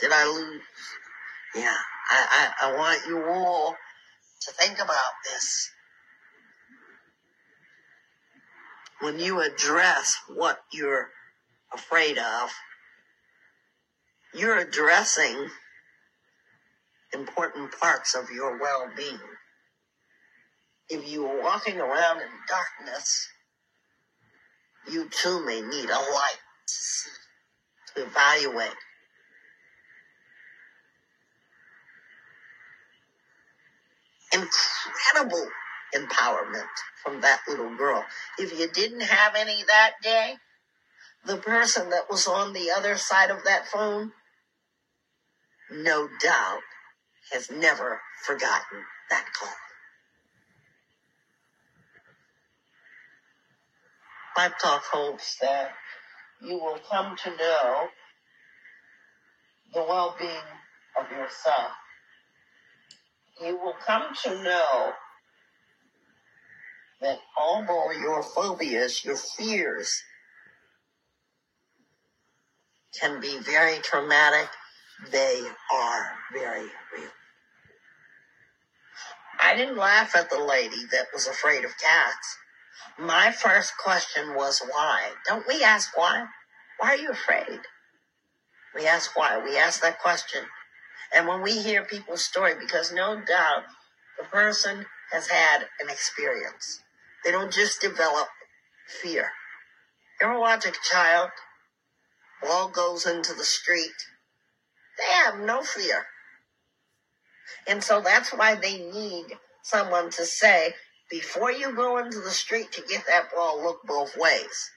Did 0.00 0.10
I 0.12 0.26
lose? 0.26 0.62
Yeah, 1.54 1.76
I, 2.10 2.52
I, 2.62 2.68
I 2.68 2.76
want 2.76 3.00
you 3.06 3.24
all 3.28 3.76
to 4.42 4.52
think 4.52 4.74
about 4.74 5.12
this. 5.24 5.70
When 9.00 9.18
you 9.18 9.40
address 9.40 10.16
what 10.28 10.60
you're 10.72 11.10
afraid 11.72 12.18
of, 12.18 12.50
you're 14.34 14.58
addressing 14.58 15.48
important 17.12 17.70
parts 17.80 18.14
of 18.14 18.30
your 18.30 18.60
well 18.60 18.90
being. 18.96 19.20
If 20.88 21.08
you 21.08 21.26
are 21.26 21.42
walking 21.42 21.78
around 21.78 22.20
in 22.20 22.28
darkness, 22.48 23.28
you 24.90 25.08
too 25.08 25.44
may 25.46 25.60
need 25.60 25.88
a 25.88 25.98
light 25.98 26.40
to 26.66 26.74
see, 26.74 27.10
to 27.96 28.02
evaluate. 28.02 28.76
Incredible 34.34 35.48
empowerment 35.96 36.68
from 37.04 37.22
that 37.22 37.42
little 37.48 37.76
girl. 37.76 38.04
If 38.38 38.58
you 38.58 38.68
didn't 38.68 39.02
have 39.02 39.36
any 39.36 39.64
that 39.68 39.92
day, 40.02 40.36
the 41.26 41.38
person 41.38 41.90
that 41.90 42.10
was 42.10 42.26
on 42.26 42.52
the 42.54 42.70
other 42.76 42.96
side 42.96 43.30
of 43.30 43.44
that 43.44 43.68
phone, 43.68 44.12
no 45.70 46.08
doubt, 46.22 46.60
has 47.32 47.50
never 47.50 48.00
forgotten 48.26 48.84
that 49.10 49.26
call. 49.38 49.50
Vibe 54.38 54.58
Talk 54.58 54.82
hopes 54.92 55.36
that 55.40 55.72
you 56.42 56.54
will 56.56 56.78
come 56.90 57.16
to 57.16 57.30
know 57.36 57.88
the 59.74 59.82
well 59.82 60.16
being 60.18 60.30
of 61.00 61.10
yourself. 61.12 61.72
You 63.42 63.58
will 63.58 63.74
come 63.86 64.14
to 64.24 64.42
know 64.42 64.92
that 67.00 67.18
although 67.38 67.90
your 67.92 68.22
phobias, 68.22 69.04
your 69.04 69.16
fears, 69.16 70.02
can 72.98 73.20
be 73.20 73.38
very 73.40 73.78
traumatic, 73.78 74.48
they 75.10 75.42
are 75.72 76.12
very 76.32 76.68
real. 76.96 77.10
I 79.40 79.56
didn't 79.56 79.76
laugh 79.76 80.16
at 80.16 80.30
the 80.30 80.38
lady 80.42 80.84
that 80.92 81.08
was 81.12 81.26
afraid 81.26 81.64
of 81.64 81.72
cats. 81.78 82.38
My 82.98 83.32
first 83.32 83.74
question 83.78 84.34
was 84.34 84.62
why? 84.70 85.10
Don't 85.26 85.46
we 85.48 85.62
ask 85.64 85.96
why? 85.96 86.26
Why 86.78 86.90
are 86.90 86.96
you 86.96 87.10
afraid? 87.10 87.60
We 88.74 88.86
ask 88.86 89.16
why. 89.16 89.38
We 89.44 89.58
ask 89.58 89.82
that 89.82 90.00
question. 90.00 90.42
And 91.14 91.28
when 91.28 91.42
we 91.42 91.62
hear 91.62 91.84
people's 91.84 92.24
story, 92.24 92.54
because 92.58 92.92
no 92.92 93.20
doubt 93.20 93.64
the 94.18 94.24
person 94.24 94.86
has 95.12 95.28
had 95.28 95.62
an 95.80 95.88
experience. 95.88 96.80
They 97.24 97.30
don't 97.30 97.52
just 97.52 97.80
develop 97.80 98.28
fear. 99.02 99.30
Ever 100.20 100.38
watch 100.38 100.66
a 100.66 100.72
child 100.90 101.30
ball 102.42 102.68
goes 102.68 103.06
into 103.06 103.32
the 103.32 103.44
street? 103.44 103.94
They 104.98 105.12
have 105.24 105.38
no 105.38 105.62
fear. 105.62 106.06
And 107.66 107.82
so 107.82 108.00
that's 108.00 108.30
why 108.30 108.54
they 108.54 108.78
need 108.78 109.26
someone 109.62 110.10
to 110.10 110.26
say, 110.26 110.74
before 111.10 111.52
you 111.52 111.74
go 111.74 111.98
into 111.98 112.20
the 112.20 112.30
street 112.30 112.72
to 112.72 112.82
get 112.82 113.04
that 113.06 113.30
ball, 113.34 113.62
look 113.62 113.80
both 113.84 114.16
ways. 114.16 114.70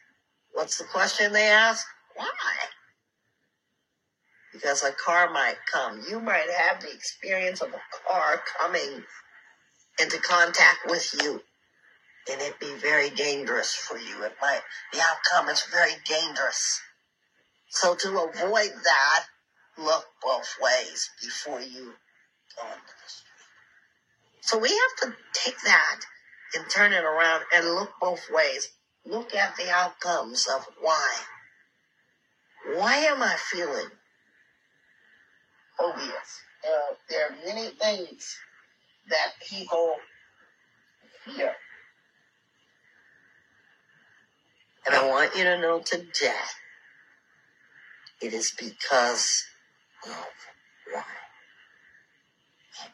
What's 0.53 0.77
the 0.77 0.85
question 0.85 1.33
they 1.33 1.47
ask? 1.47 1.85
Why? 2.15 2.27
Because 4.57 4.83
a 4.83 4.91
car 4.91 5.29
might 5.29 5.57
come. 5.71 6.03
You 6.09 6.19
might 6.19 6.49
have 6.49 6.81
the 6.81 6.91
experience 6.91 7.61
of 7.61 7.69
a 7.69 7.81
car 8.09 8.41
coming 8.59 9.03
into 10.01 10.17
contact 10.17 10.79
with 10.87 11.13
you. 11.21 11.41
And 12.31 12.41
it 12.41 12.59
be 12.59 12.73
very 12.81 13.11
dangerous 13.11 13.75
for 13.75 13.99
you. 13.99 14.23
It 14.23 14.33
might, 14.41 14.61
the 14.91 14.99
outcome 14.99 15.49
is 15.49 15.63
very 15.71 15.93
dangerous. 16.09 16.81
So 17.69 17.93
to 17.93 18.09
avoid 18.09 18.71
that, 18.83 19.25
look 19.77 20.05
both 20.23 20.55
ways 20.59 21.09
before 21.21 21.61
you 21.61 21.93
go 22.55 22.63
into 22.65 22.93
the 23.03 23.09
street. 23.09 24.41
So 24.41 24.57
we 24.57 24.69
have 24.69 25.11
to 25.11 25.17
take 25.33 25.61
that 25.65 25.99
and 26.55 26.65
turn 26.67 26.93
it 26.93 27.03
around 27.03 27.43
and 27.55 27.75
look 27.75 27.91
both 28.01 28.25
ways. 28.31 28.69
Look 29.05 29.35
at 29.35 29.55
the 29.55 29.69
outcomes 29.69 30.47
of 30.47 30.65
why. 30.81 31.15
Why 32.75 32.97
am 32.97 33.21
I 33.21 33.35
feeling 33.37 33.89
phobias? 35.79 36.41
Uh, 36.65 36.95
there 37.09 37.27
are 37.27 37.35
many 37.45 37.69
things 37.69 38.37
that 39.09 39.33
people 39.47 39.95
fear. 41.25 41.53
And 44.85 44.95
I 44.95 45.07
want 45.07 45.35
you 45.35 45.43
to 45.43 45.59
know 45.59 45.79
today, 45.79 46.31
it 48.21 48.33
is 48.33 48.53
because 48.57 49.43
of 50.05 50.25
why. 50.93 51.03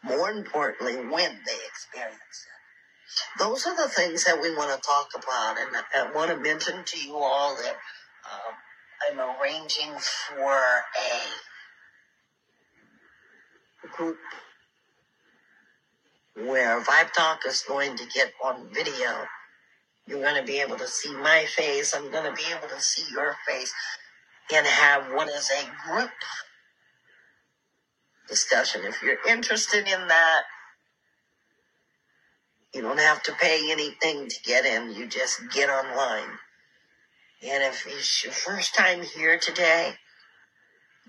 More 0.04 0.32
importantly, 0.32 0.96
when 0.96 1.40
they 1.46 1.60
experience 1.68 2.18
it. 2.18 3.40
Those 3.40 3.66
are 3.68 3.76
the 3.76 3.90
things 3.90 4.24
that 4.26 4.42
we 4.42 4.56
want 4.56 4.72
to 4.72 4.88
talk 4.88 5.10
about. 5.16 5.58
And 5.60 5.76
I 5.96 6.12
want 6.16 6.32
to 6.32 6.38
mention 6.38 6.84
to 6.84 7.00
you 7.00 7.16
all 7.16 7.56
that 7.56 7.76
um, 8.32 9.20
I'm 9.22 9.40
arranging 9.40 9.92
for 10.00 10.54
a 10.54 11.53
group 13.96 14.18
where 16.36 16.82
Vibe 16.82 17.14
Talk 17.14 17.42
is 17.48 17.64
going 17.68 17.96
to 17.96 18.06
get 18.14 18.32
on 18.44 18.68
video. 18.74 19.26
You're 20.08 20.22
going 20.22 20.40
to 20.40 20.46
be 20.46 20.60
able 20.60 20.78
to 20.78 20.88
see 20.88 21.14
my 21.14 21.46
face. 21.56 21.94
I'm 21.96 22.12
going 22.12 22.26
to 22.26 22.34
be 22.34 22.44
able 22.52 22.68
to 22.68 22.82
see 22.82 23.04
your 23.12 23.36
face 23.48 23.74
and 24.54 24.66
have 24.66 25.14
what 25.14 25.30
is 25.30 25.50
a 25.52 25.90
group 25.90 26.12
discussion. 28.28 28.82
If 28.84 29.02
you're 29.02 29.18
interested 29.30 29.88
in 29.88 30.08
that, 30.08 30.42
you 32.74 32.82
don't 32.82 33.00
have 33.00 33.22
to 33.24 33.34
pay 33.40 33.72
anything 33.72 34.28
to 34.28 34.36
get 34.44 34.66
in. 34.66 34.94
You 34.96 35.08
just 35.08 35.40
get 35.54 35.70
online. 35.70 36.30
And 37.44 37.64
if 37.64 37.86
it's 37.88 38.24
your 38.24 38.34
first 38.34 38.74
time 38.74 39.04
here 39.04 39.38
today, 39.40 39.94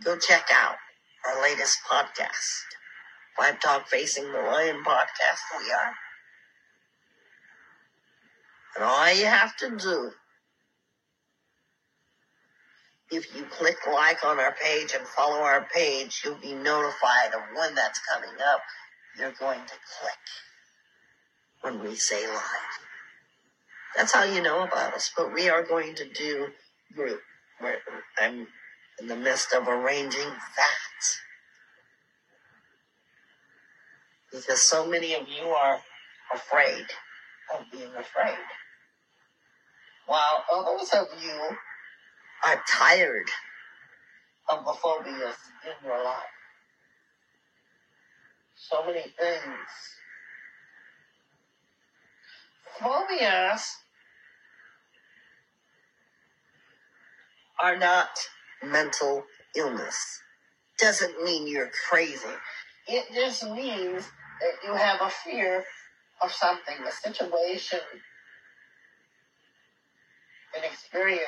go 0.05 0.18
check 0.18 0.47
out 0.53 0.77
our 1.26 1.42
latest 1.42 1.78
podcast. 1.90 2.64
Vibe 3.38 3.60
Talk 3.60 3.88
Facing 3.88 4.30
the 4.30 4.38
Lion 4.38 4.82
podcast, 4.84 5.40
we 5.58 5.72
are. 5.72 5.94
And 8.76 8.84
all 8.84 9.12
you 9.14 9.26
have 9.26 9.56
to 9.58 9.76
do 9.76 10.12
if 13.10 13.34
you 13.37 13.44
click 13.44 13.76
like 13.92 14.24
on 14.24 14.38
our 14.38 14.54
page 14.62 14.92
and 14.94 15.06
follow 15.06 15.40
our 15.40 15.66
page, 15.74 16.22
you'll 16.24 16.34
be 16.37 16.54
notified 16.54 17.34
of 17.34 17.42
when 17.56 17.74
that's 17.74 18.00
coming 18.12 18.37
up. 18.52 18.60
You're 19.18 19.32
going 19.38 19.60
to 19.60 19.74
click 20.00 20.18
when 21.60 21.82
we 21.82 21.94
say 21.94 22.26
live. 22.26 22.40
That's 23.96 24.12
how 24.12 24.24
you 24.24 24.42
know 24.42 24.64
about 24.64 24.94
us. 24.94 25.12
But 25.16 25.32
we 25.32 25.48
are 25.48 25.62
going 25.62 25.94
to 25.94 26.08
do 26.08 26.48
group. 26.94 27.20
I'm 28.20 28.48
in 29.00 29.09
the 29.09 29.16
midst 29.16 29.52
of 29.52 29.68
arranging 29.68 30.28
that. 30.28 31.04
Because 34.33 34.62
so 34.62 34.87
many 34.87 35.14
of 35.14 35.28
you 35.28 35.48
are 35.48 35.80
afraid 36.35 36.87
of 37.54 37.64
being 37.70 37.90
afraid. 37.96 38.38
While 40.07 40.44
others 40.52 40.90
of 40.92 41.07
you 41.22 41.57
are 42.44 42.62
tired 42.68 43.30
of 44.48 44.64
the 44.64 44.72
phobias 44.72 45.37
in 45.64 45.88
your 45.88 46.02
life. 46.04 46.16
So 48.57 48.85
many 48.85 49.02
things. 49.18 49.70
Phobias 52.80 53.76
are 57.62 57.76
not 57.76 58.09
mental 58.64 59.24
illness. 59.57 60.20
Doesn't 60.79 61.22
mean 61.24 61.46
you're 61.46 61.70
crazy. 61.88 62.29
It 62.88 63.07
just 63.14 63.44
means 63.50 64.05
that 64.40 64.66
you 64.66 64.74
have 64.74 65.00
a 65.00 65.11
fear 65.11 65.64
of 66.22 66.33
something, 66.33 66.77
a 66.87 66.92
situation, 66.92 67.81
an 70.57 70.64
experience. 70.64 71.22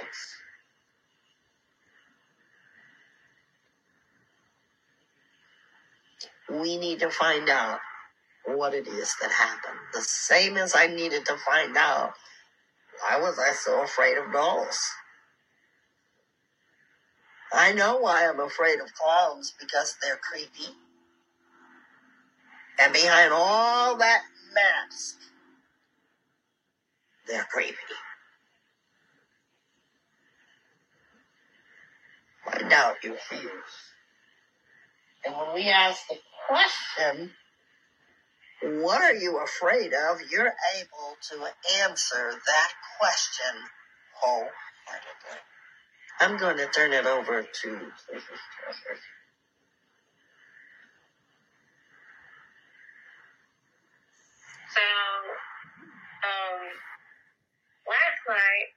We 6.51 6.77
need 6.79 7.01
to 7.01 7.11
find 7.11 7.49
out 7.49 7.81
what 8.47 8.75
it 8.75 8.87
is 8.87 9.15
that 9.21 9.31
happened. 9.31 9.79
The 9.93 10.03
same 10.03 10.57
as 10.57 10.75
I 10.77 10.87
needed 10.87 11.27
to 11.27 11.37
find 11.39 11.77
out 11.77 12.15
why 13.01 13.21
was 13.21 13.39
I 13.39 13.53
so 13.53 13.83
afraid 13.83 14.17
of 14.19 14.33
dolls. 14.33 14.79
I 17.57 17.73
know 17.73 17.97
why 17.97 18.29
I'm 18.29 18.41
afraid 18.41 18.81
of 18.81 18.93
clowns 18.95 19.55
because 19.59 19.97
they're 20.03 20.19
creepy. 20.19 20.75
And 22.79 22.93
behind 22.93 23.33
all 23.33 23.97
that 23.97 24.23
mask, 24.55 25.17
they're 27.27 27.47
creepy. 27.51 27.77
Find 32.45 32.73
out 32.73 32.97
your 33.03 33.17
fears. 33.17 33.43
And 35.25 35.35
when 35.35 35.55
we 35.55 35.69
ask 35.71 36.07
the 36.09 36.19
question, 36.49 37.33
what 38.83 39.01
are 39.01 39.15
you 39.15 39.43
afraid 39.43 39.93
of? 39.95 40.19
You're 40.31 40.53
able 40.79 41.17
to 41.31 41.37
answer 41.83 42.33
that 42.47 42.73
question 42.99 43.63
wholeheartedly. 44.21 45.41
I'm 46.19 46.39
going 46.39 46.57
to 46.57 46.67
turn 46.69 46.93
it 46.93 47.05
over 47.05 47.43
to 47.43 47.69
So, 54.73 54.89
um, 56.25 56.61
last 57.85 58.21
night 58.29 58.69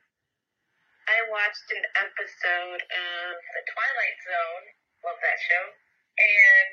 I 1.08 1.17
watched 1.32 1.67
an 1.71 1.86
episode 1.95 2.82
of 2.84 3.28
The 3.39 3.63
Twilight 3.71 4.17
Zone. 4.28 4.65
Love 5.08 5.19
that 5.23 5.39
show. 5.39 5.65
And 6.19 6.69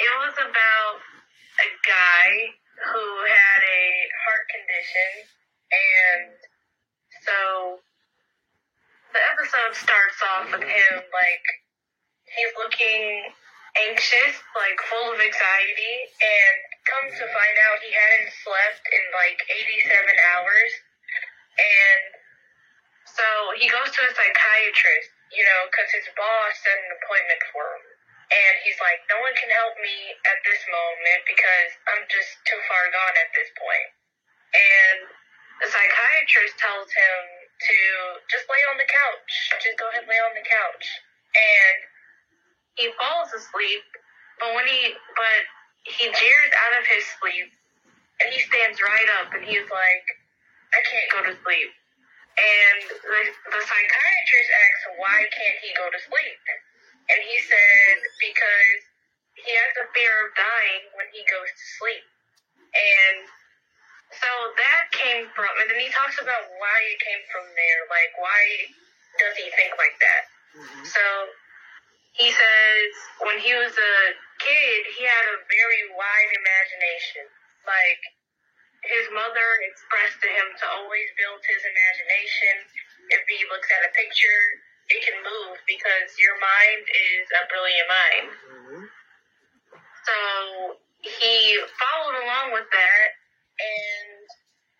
it 0.00 0.14
was 0.16 0.36
about 0.48 0.96
a 1.60 1.68
guy 1.84 2.28
who 2.88 3.04
had 3.28 3.60
a 3.68 3.84
heart 4.24 4.44
condition. 4.48 5.12
And 5.72 6.32
so 7.28 7.38
the 9.12 9.22
episode 9.32 9.72
starts 9.76 10.18
off 10.34 10.46
with 10.56 10.64
him 10.64 10.92
like 11.12 11.44
he's 12.32 12.52
looking 12.56 13.28
anxious, 13.88 14.34
like 14.56 14.76
full 14.88 15.12
of 15.12 15.20
anxiety, 15.20 15.94
and 16.20 16.56
comes 16.88 17.12
to 17.20 17.26
find 17.28 17.56
out 17.68 17.80
he 17.80 17.92
hadn't 17.92 18.32
slept 18.44 18.84
in 18.88 19.04
like 19.16 19.38
87 19.88 20.12
hours. 20.32 20.72
And 21.56 22.02
so 23.04 23.26
he 23.60 23.68
goes 23.68 23.92
to 23.92 24.00
a 24.08 24.12
psychiatrist, 24.12 25.10
you 25.32 25.44
know, 25.44 25.60
because 25.68 25.90
his 25.92 26.08
boss 26.16 26.52
set 26.60 26.76
an 26.80 26.96
appointment 26.96 27.42
for 27.52 27.64
him. 27.64 27.84
And 28.32 28.54
he's 28.64 28.80
like, 28.80 29.04
no 29.12 29.20
one 29.20 29.36
can 29.36 29.52
help 29.52 29.76
me 29.76 30.16
at 30.24 30.40
this 30.48 30.64
moment 30.64 31.20
because 31.28 31.70
I'm 31.92 32.04
just 32.08 32.32
too 32.48 32.56
far 32.64 32.88
gone 32.88 33.16
at 33.20 33.28
this 33.36 33.52
point. 33.60 33.90
And 34.56 34.98
the 35.60 35.68
psychiatrist 35.68 36.56
tells 36.56 36.88
him 36.88 37.20
to 37.62 37.78
just 38.26 38.46
lay 38.50 38.62
on 38.70 38.76
the 38.76 38.88
couch. 38.88 39.32
Just 39.62 39.78
go 39.78 39.86
ahead 39.88 40.02
and 40.02 40.10
lay 40.10 40.18
on 40.18 40.34
the 40.34 40.42
couch. 40.42 40.86
And 41.32 41.78
he 42.76 42.86
falls 42.98 43.30
asleep, 43.32 43.84
but 44.42 44.52
when 44.56 44.66
he 44.66 44.92
but 45.14 45.42
he 45.86 46.06
jeers 46.10 46.52
out 46.54 46.74
of 46.80 46.84
his 46.86 47.04
sleep 47.18 47.48
and 48.22 48.28
he 48.30 48.40
stands 48.42 48.78
right 48.82 49.08
up 49.22 49.34
and 49.34 49.42
he's 49.44 49.66
like, 49.66 50.06
I 50.72 50.80
can't 50.86 51.10
go 51.10 51.20
to 51.30 51.34
sleep. 51.42 51.70
And 52.32 52.80
the, 52.88 53.20
the 53.28 53.60
psychiatrist 53.60 54.50
asks, 54.56 54.84
why 54.96 55.20
can't 55.36 55.58
he 55.60 55.70
go 55.76 55.84
to 55.90 56.00
sleep? 56.00 56.40
And 57.12 57.20
he 57.20 57.36
said, 57.44 57.96
because 58.16 58.80
he 59.36 59.52
has 59.52 59.72
a 59.84 59.86
fear 59.92 60.14
of 60.24 60.30
dying 60.32 60.84
when 60.96 61.08
he 61.12 61.20
goes 61.28 61.50
to 61.50 61.64
sleep. 61.76 62.06
And 62.72 63.18
so 64.20 64.30
that 64.56 64.84
came 64.92 65.28
from, 65.32 65.48
and 65.60 65.66
then 65.70 65.80
he 65.80 65.88
talks 65.90 66.20
about 66.20 66.44
why 66.60 66.78
it 66.92 67.00
came 67.00 67.22
from 67.32 67.46
there. 67.56 67.80
Like, 67.88 68.12
why 68.20 68.40
does 69.18 69.36
he 69.36 69.48
think 69.56 69.72
like 69.78 69.96
that? 70.00 70.22
Mhm. 70.56 70.86
So 70.86 71.04
he 72.12 72.28
says 72.30 72.90
when 73.24 73.38
he 73.40 73.54
was 73.54 73.72
a 73.72 73.94
kid, 74.38 74.80
he 74.96 75.04
had 75.04 75.26
a 75.32 75.38
very 75.48 75.82
wide 75.96 76.32
imagination. 76.36 77.24
Like 77.64 78.02
his 78.84 79.06
mother 79.14 79.48
expressed 79.70 80.20
to 80.20 80.28
him 80.28 80.48
to 80.58 80.64
always 80.68 81.08
build 81.16 81.40
his 81.46 81.62
imagination. 81.64 82.54
If 83.10 83.22
he 83.28 83.46
looks 83.48 83.70
at 83.70 83.86
a 83.86 83.92
picture, 83.94 84.42
it 84.90 85.00
can 85.06 85.22
move 85.22 85.56
because 85.66 86.18
your 86.18 86.36
mind 86.38 86.82
is 86.90 87.26
a 87.32 87.42
brilliant 87.48 87.88
mind. 87.88 88.28
Mhm. 88.28 88.90
So 90.04 90.80
he 91.00 91.58
followed 91.78 92.16
along 92.22 92.52
with 92.52 92.68
that, 92.70 93.08
and 93.60 94.26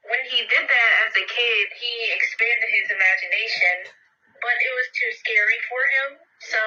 when 0.09 0.23
he 0.29 0.43
did 0.49 0.65
that 0.67 0.93
as 1.07 1.13
a 1.15 1.27
kid, 1.27 1.65
he 1.79 1.93
expanded 2.13 2.71
his 2.73 2.89
imagination, 2.91 3.77
but 4.43 4.57
it 4.59 4.73
was 4.75 4.89
too 4.97 5.13
scary 5.23 5.61
for 5.71 5.83
him. 6.01 6.09
So 6.51 6.63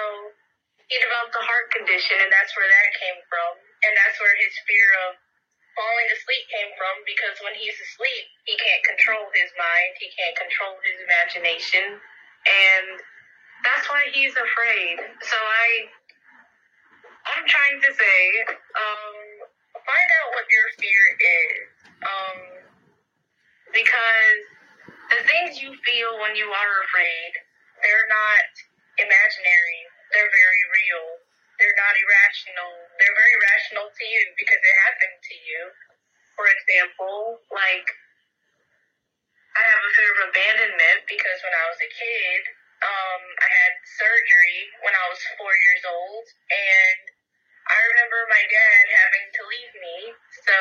he 0.88 0.96
developed 1.02 1.36
a 1.36 1.44
heart 1.44 1.68
condition, 1.76 2.22
and 2.24 2.32
that's 2.32 2.54
where 2.56 2.68
that 2.70 2.90
came 3.02 3.20
from, 3.28 3.52
and 3.86 3.94
that's 4.00 4.18
where 4.22 4.36
his 4.40 4.54
fear 4.64 4.90
of 5.10 5.20
falling 5.76 6.10
asleep 6.16 6.46
came 6.54 6.72
from. 6.80 6.96
Because 7.04 7.36
when 7.44 7.56
he's 7.60 7.76
asleep, 7.76 8.26
he 8.48 8.56
can't 8.56 8.84
control 8.88 9.28
his 9.36 9.52
mind, 9.60 9.92
he 10.00 10.10
can't 10.16 10.38
control 10.40 10.80
his 10.86 10.98
imagination, 11.04 11.86
and 12.48 12.88
that's 13.68 13.86
why 13.92 14.08
he's 14.16 14.36
afraid. 14.38 14.96
So 15.26 15.38
I 15.38 15.68
I'm 17.26 17.46
trying 17.46 17.80
to 17.82 17.92
say, 17.92 18.20
um, 18.48 19.14
find 19.82 20.10
out 20.22 20.30
what 20.38 20.46
your 20.48 20.68
fear 20.78 21.04
is. 21.20 21.75
Um, 22.06 22.38
because 23.74 24.42
the 25.10 25.22
things 25.26 25.58
you 25.60 25.74
feel 25.82 26.12
when 26.22 26.38
you 26.38 26.48
are 26.48 26.74
afraid, 26.86 27.32
they're 27.82 28.10
not 28.10 28.46
imaginary. 29.02 29.82
They're 30.14 30.32
very 30.32 30.64
real. 30.70 31.06
They're 31.58 31.80
not 31.80 31.96
irrational. 31.98 32.74
They're 33.00 33.16
very 33.16 33.38
rational 33.52 33.88
to 33.90 34.04
you 34.06 34.24
because 34.38 34.62
it 34.62 34.76
happened 34.86 35.18
to 35.18 35.36
you. 35.50 35.62
For 36.36 36.46
example, 36.52 37.42
like, 37.50 37.88
I 39.56 39.64
have 39.64 39.82
a 39.88 39.92
fear 39.96 40.12
of 40.12 40.22
abandonment 40.30 41.00
because 41.08 41.40
when 41.42 41.56
I 41.56 41.66
was 41.72 41.80
a 41.80 41.92
kid, 41.96 42.42
um, 42.84 43.22
I 43.40 43.50
had 43.50 43.74
surgery 43.88 44.60
when 44.84 44.92
I 44.92 45.06
was 45.08 45.22
four 45.40 45.54
years 45.56 45.84
old, 45.88 46.28
and 46.52 47.02
I 47.72 47.78
remember 47.88 48.20
my 48.28 48.44
dad 48.44 48.84
having 48.92 49.28
to 49.32 49.42
leave 49.48 49.74
me. 49.80 49.98
So 50.44 50.58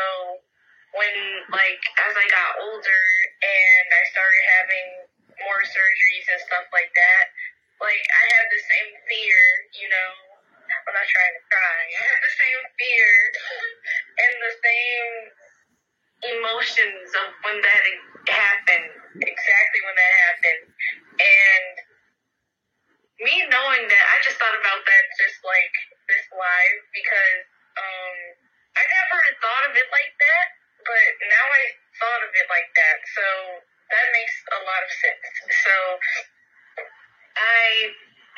when, 0.94 1.16
like, 1.50 1.82
as 2.06 2.14
I 2.14 2.26
got 2.30 2.50
older 2.62 3.04
and 3.42 3.86
I 3.90 4.02
started 4.14 4.44
having 4.58 4.88
more 5.42 5.62
surgeries 5.66 6.26
and 6.30 6.40
stuff 6.46 6.66
like 6.70 6.92
that, 6.94 7.24
like, 7.82 8.04
I 8.06 8.24
had 8.38 8.46
the 8.50 8.62
same 8.62 8.90
fear, 9.10 9.40
you 9.74 9.88
know. 9.90 10.10
I'm 10.64 10.94
not 10.96 11.06
trying 11.06 11.34
to 11.36 11.44
cry. 11.50 11.80
I 12.00 12.02
had 12.08 12.20
the 12.22 12.34
same 12.34 12.62
fear 12.78 13.10
and 14.24 14.34
the 14.40 14.54
same 14.62 15.14
emotions 16.24 17.08
of 17.20 17.28
when 17.44 17.58
that 17.60 17.82
happened, 18.30 18.90
exactly 19.20 19.80
when 19.84 19.96
that 19.98 20.14
happened. 20.24 20.64
And 21.20 21.74
me 23.20 23.34
knowing 23.48 23.84
that, 23.86 24.04
I 24.10 24.16
just 24.24 24.40
thought 24.40 24.56
about 24.56 24.80
that 24.82 25.04
just 25.20 25.38
like 25.44 25.74
this 26.08 26.24
live 26.32 26.80
because 26.96 27.44
um, 27.76 28.16
I 28.74 28.82
never 28.82 29.20
thought 29.38 29.64
of 29.70 29.72
it 29.76 29.88
like 29.92 30.14
that, 30.18 30.46
but 30.84 31.08
now 31.26 31.46
I 31.48 31.64
thought 31.98 32.22
of 32.24 32.32
it 32.32 32.46
like 32.52 32.70
that. 32.76 32.98
So 33.16 33.26
that 33.90 34.06
makes 34.12 34.36
a 34.52 34.60
lot 34.64 34.82
of 34.84 34.90
sense. 34.92 35.26
So 35.64 35.74
I 37.36 37.64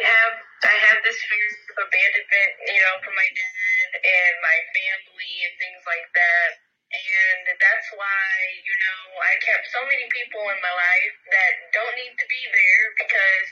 have 0.03 0.35
I 0.65 0.75
have 0.91 0.99
this 1.05 1.19
fear 1.27 1.49
of 1.77 1.89
abandonment, 1.89 2.53
you 2.71 2.81
know, 2.81 2.97
from 3.03 3.15
my 3.15 3.29
dad 3.29 3.89
and 4.01 4.35
my 4.43 4.59
family 4.73 5.35
and 5.47 5.55
things 5.61 5.83
like 5.85 6.09
that. 6.17 6.51
And 6.87 7.43
that's 7.59 7.89
why, 7.99 8.31
you 8.63 8.77
know, 8.79 9.01
I 9.19 9.33
kept 9.43 9.67
so 9.75 9.83
many 9.85 10.07
people 10.15 10.43
in 10.55 10.59
my 10.63 10.75
life 10.75 11.17
that 11.35 11.53
don't 11.75 11.97
need 11.99 12.15
to 12.15 12.27
be 12.31 12.43
there 12.47 12.85
because 12.95 13.47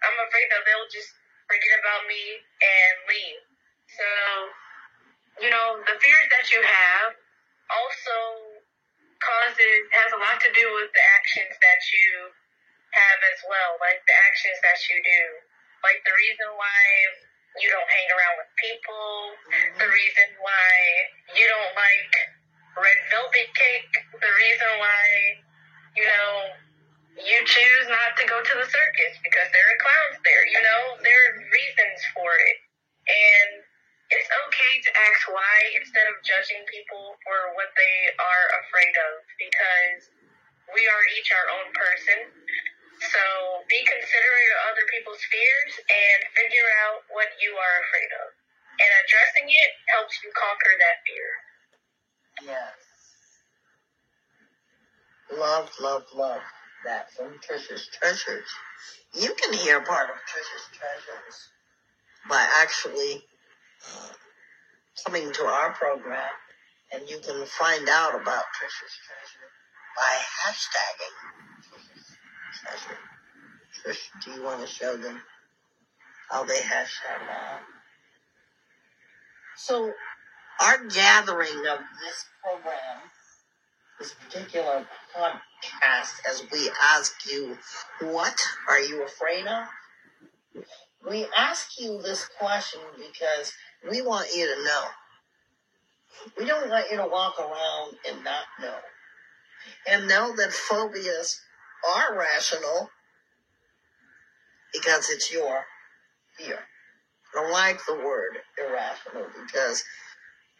I'm 0.00 0.16
afraid 0.26 0.48
that 0.48 0.64
they'll 0.64 0.90
just 0.90 1.12
forget 1.46 1.76
about 1.84 2.08
me 2.08 2.24
and 2.40 2.94
leave. 3.04 3.42
So, 3.94 4.08
you 5.44 5.50
know, 5.52 5.84
the 5.84 5.96
fears 6.00 6.28
that 6.32 6.46
you 6.50 6.60
have 6.64 7.19
also 7.78 8.16
causes 9.20 9.80
has 9.92 10.10
a 10.16 10.20
lot 10.20 10.40
to 10.40 10.50
do 10.56 10.66
with 10.80 10.90
the 10.92 11.04
actions 11.20 11.54
that 11.60 11.80
you 11.92 12.32
have 12.96 13.20
as 13.30 13.40
well, 13.46 13.78
like 13.78 14.02
the 14.08 14.16
actions 14.26 14.58
that 14.64 14.80
you 14.90 14.98
do, 14.98 15.22
like 15.86 16.00
the 16.02 16.14
reason 16.16 16.48
why 16.58 16.82
you 17.58 17.68
don't 17.70 17.90
hang 17.90 18.08
around 18.14 18.36
with 18.40 18.50
people, 18.58 19.10
mm-hmm. 19.50 19.74
the 19.78 19.88
reason 19.90 20.28
why 20.42 20.70
you 21.34 21.44
don't 21.50 21.74
like 21.76 22.12
red 22.78 23.00
velvet 23.10 23.50
cake, 23.54 23.92
the 24.18 24.32
reason 24.38 24.70
why 24.78 25.04
you 25.98 26.06
know 26.06 26.30
you 27.18 27.38
choose 27.42 27.86
not 27.90 28.14
to 28.16 28.24
go 28.30 28.38
to 28.38 28.54
the 28.56 28.68
circus 28.70 29.14
because 29.26 29.48
there 29.50 29.66
are 29.66 29.78
clowns 29.82 30.18
there. 30.22 30.44
You 30.48 30.62
know 30.62 30.82
there 31.02 31.18
are 31.28 31.32
reasons 31.38 31.98
for 32.14 32.30
it, 32.30 32.58
and 33.10 33.59
why 35.30 35.56
instead 35.78 36.06
of 36.10 36.16
judging 36.26 36.62
people 36.66 37.14
for 37.22 37.38
what 37.54 37.70
they 37.78 37.96
are 38.18 38.46
afraid 38.66 38.94
of 39.10 39.22
because 39.38 40.02
we 40.74 40.82
are 40.84 41.04
each 41.16 41.30
our 41.30 41.48
own 41.58 41.68
person 41.74 42.18
so 43.00 43.22
be 43.70 43.80
considerate 43.86 44.52
of 44.58 44.74
other 44.74 44.86
people's 44.92 45.22
fears 45.30 45.72
and 45.78 46.18
figure 46.36 46.70
out 46.86 47.06
what 47.14 47.30
you 47.38 47.54
are 47.54 47.76
afraid 47.86 48.10
of 48.26 48.28
and 48.82 48.90
addressing 49.06 49.46
it 49.48 49.72
helps 49.94 50.14
you 50.20 50.28
conquer 50.34 50.74
that 50.82 50.98
fear 51.06 51.30
Yes. 52.40 52.80
Love, 55.38 55.70
love, 55.80 56.04
love 56.16 56.40
that 56.86 57.12
from 57.12 57.38
Trisha's 57.44 57.86
Treasures. 57.92 58.48
You 59.12 59.34
can 59.34 59.52
hear 59.52 59.82
part 59.82 60.08
of 60.08 60.16
Trisha's 60.24 60.66
Treasures 60.72 61.36
by 62.28 62.40
actually 62.62 63.22
coming 65.04 65.32
to 65.32 65.44
our 65.44 65.72
program, 65.72 66.30
and 66.92 67.08
you 67.08 67.18
can 67.18 67.44
find 67.46 67.88
out 67.88 68.14
about 68.14 68.44
Trisha's 68.54 68.96
Treasure 69.06 69.48
by 69.96 70.18
hashtagging 70.44 71.16
Trisha's 71.68 72.16
Treasure. 72.60 72.98
Trish, 73.84 74.24
do 74.24 74.32
you 74.32 74.42
want 74.42 74.60
to 74.60 74.66
show 74.66 74.96
them 74.96 75.20
how 76.28 76.44
they 76.44 76.54
hashtag 76.54 77.26
that? 77.26 77.60
So, 79.56 79.92
our 80.60 80.84
gathering 80.86 81.66
of 81.70 81.78
this 82.00 82.24
program, 82.42 83.00
this 83.98 84.14
particular 84.14 84.86
podcast, 85.16 86.12
as 86.28 86.44
we 86.52 86.70
ask 86.94 87.14
you, 87.30 87.56
what 88.00 88.38
are 88.68 88.80
you 88.80 89.04
afraid 89.04 89.46
of? 89.46 89.66
We 91.08 91.26
ask 91.36 91.80
you 91.80 92.00
this 92.02 92.28
question 92.38 92.80
because 92.96 93.52
we 93.88 94.02
want 94.02 94.28
you 94.34 94.46
to 94.46 94.64
know. 94.64 94.84
We 96.38 96.44
don't 96.46 96.68
want 96.68 96.86
you 96.90 96.98
to 96.98 97.06
walk 97.06 97.38
around 97.38 97.96
and 98.08 98.24
not 98.24 98.44
know. 98.60 98.74
And 99.88 100.08
know 100.08 100.34
that 100.36 100.52
phobias 100.52 101.40
are 101.96 102.18
rational 102.18 102.90
because 104.72 105.08
it's 105.10 105.32
your 105.32 105.64
fear. 106.36 106.58
I 107.34 107.40
don't 107.40 107.52
like 107.52 107.80
the 107.86 107.94
word 107.94 108.38
irrational 108.58 109.26
because 109.40 109.84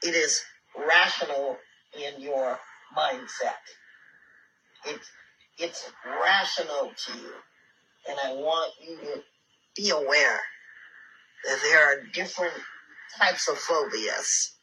it 0.02 0.14
is 0.14 0.40
rational 0.76 1.58
in 1.94 2.20
your 2.22 2.58
mindset. 2.96 3.60
It's 4.86 5.10
it's 5.58 5.90
rational 6.06 6.92
to 7.06 7.18
you. 7.18 7.32
And 8.08 8.18
I 8.24 8.32
want 8.32 8.72
you 8.80 8.96
to 8.96 9.22
be 9.76 9.90
aware 9.90 10.40
that 11.44 11.58
there 11.62 11.84
are 11.84 12.02
different 12.14 12.54
types 13.18 13.48
of 13.48 13.58
phobias. 13.58 14.54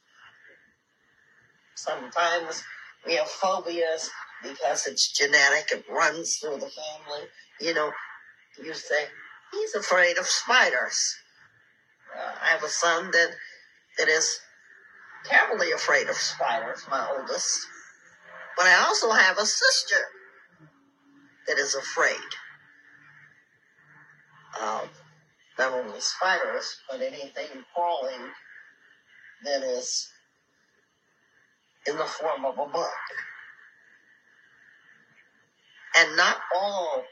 Sometimes 1.75 2.63
we 3.05 3.15
have 3.15 3.27
phobias 3.27 4.09
because 4.43 4.87
it's 4.87 5.11
genetic, 5.13 5.71
it 5.71 5.85
runs 5.89 6.37
through 6.37 6.55
the 6.59 6.69
family. 6.69 7.27
You 7.59 7.73
know, 7.73 7.91
you 8.63 8.73
say, 8.73 9.05
he's 9.51 9.75
afraid 9.75 10.17
of 10.17 10.25
spiders. 10.25 11.15
Uh, 12.15 12.33
I 12.41 12.47
have 12.49 12.63
a 12.63 12.69
son 12.69 13.11
that 13.11 13.29
that 13.97 14.07
is 14.07 14.39
terribly 15.25 15.71
afraid 15.71 16.07
of 16.07 16.15
spiders, 16.15 16.85
my 16.89 17.07
oldest. 17.17 17.67
But 18.55 18.67
I 18.67 18.85
also 18.85 19.11
have 19.11 19.37
a 19.37 19.45
sister 19.45 19.97
that 21.47 21.57
is 21.57 21.75
afraid 21.75 22.15
of 24.61 24.89
not 25.57 25.73
only 25.73 25.99
spiders, 25.99 26.77
but 26.89 27.01
anything 27.01 27.63
crawling 27.73 28.31
that 29.43 29.63
is 29.63 30.09
in 31.87 31.97
the 31.97 32.05
form 32.05 32.45
of 32.45 32.57
a 32.57 32.65
bug. 32.65 32.87
And 35.95 36.15
not 36.15 36.37
all, 36.55 37.03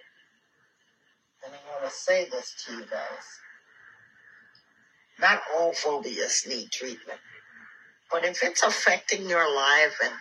and 1.43 1.53
I 1.53 1.71
want 1.71 1.91
to 1.91 1.97
say 1.97 2.29
this 2.29 2.53
to 2.65 2.73
you 2.73 2.85
guys, 2.85 3.25
not 5.19 5.41
all 5.57 5.73
phobias 5.73 6.45
need 6.47 6.71
treatment. 6.71 7.19
But 8.11 8.25
if 8.25 8.43
it's 8.43 8.63
affecting 8.63 9.27
your 9.27 9.55
life 9.55 9.97
and 10.03 10.13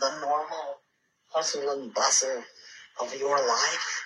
the 0.00 0.20
normal 0.20 0.80
hustle 1.28 1.70
and 1.70 1.92
bustle 1.92 2.42
of 3.00 3.14
your 3.18 3.36
life, 3.36 4.04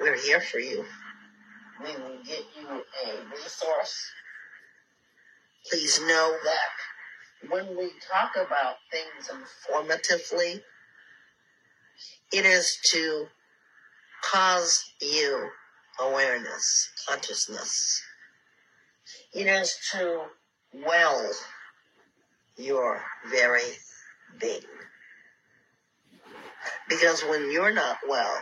we're 0.00 0.18
here 0.18 0.40
for 0.40 0.58
you. 0.58 0.84
We 1.80 1.90
will 2.02 2.18
get 2.24 2.44
you 2.58 2.68
a 2.68 3.34
resource. 3.34 4.10
Please 5.70 6.00
know 6.00 6.36
that 6.44 7.50
when 7.50 7.76
we 7.76 7.90
talk 8.10 8.36
about 8.36 8.76
things 8.90 9.28
informatively, 9.28 10.60
it 12.32 12.44
is 12.44 12.78
to 12.92 13.26
cause 14.22 14.84
you 15.00 15.48
awareness, 16.00 16.90
consciousness. 17.08 18.02
It 19.32 19.46
is 19.46 19.76
to 19.92 20.22
well 20.72 21.30
your 22.56 23.02
very 23.30 23.72
being. 24.38 24.60
Because 26.88 27.22
when 27.22 27.50
you're 27.50 27.72
not 27.72 27.98
well, 28.08 28.40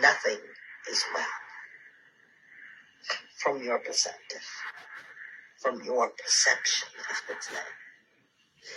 nothing 0.00 0.38
is 0.90 1.04
well. 1.14 1.24
From 3.42 3.62
your 3.62 3.78
perspective, 3.78 4.44
from 5.62 5.82
your 5.82 6.10
perception 6.10 6.88
of 7.10 7.16
the 7.26 7.34
day. 7.34 7.60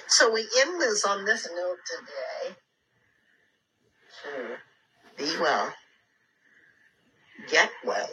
So 0.08 0.34
we 0.34 0.48
end 0.62 0.82
this 0.82 1.04
on 1.06 1.26
this 1.26 1.50
note 1.54 1.78
today 1.86 2.56
to 4.24 4.58
be 5.18 5.42
well, 5.42 5.74
get 7.50 7.72
well, 7.86 8.10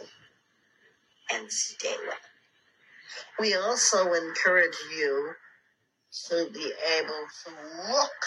and 1.33 1.49
stay 1.49 1.95
well. 2.05 2.17
We 3.39 3.55
also 3.55 4.13
encourage 4.13 4.77
you 4.97 5.33
to 6.27 6.49
be 6.53 6.73
able 6.99 7.25
to 7.45 7.91
look 7.91 8.25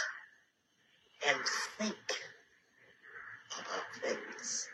and 1.29 1.39
think 1.79 1.97
about 3.59 3.85
things. 4.03 4.69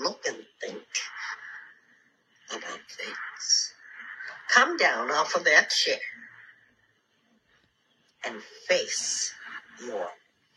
Look 0.00 0.22
and 0.26 0.38
think 0.60 0.82
about 2.50 2.80
things. 2.90 3.74
Come 4.50 4.76
down 4.76 5.10
off 5.10 5.36
of 5.36 5.44
that 5.44 5.70
chair 5.70 5.98
and 8.26 8.42
face 8.68 9.32
your 9.86 10.08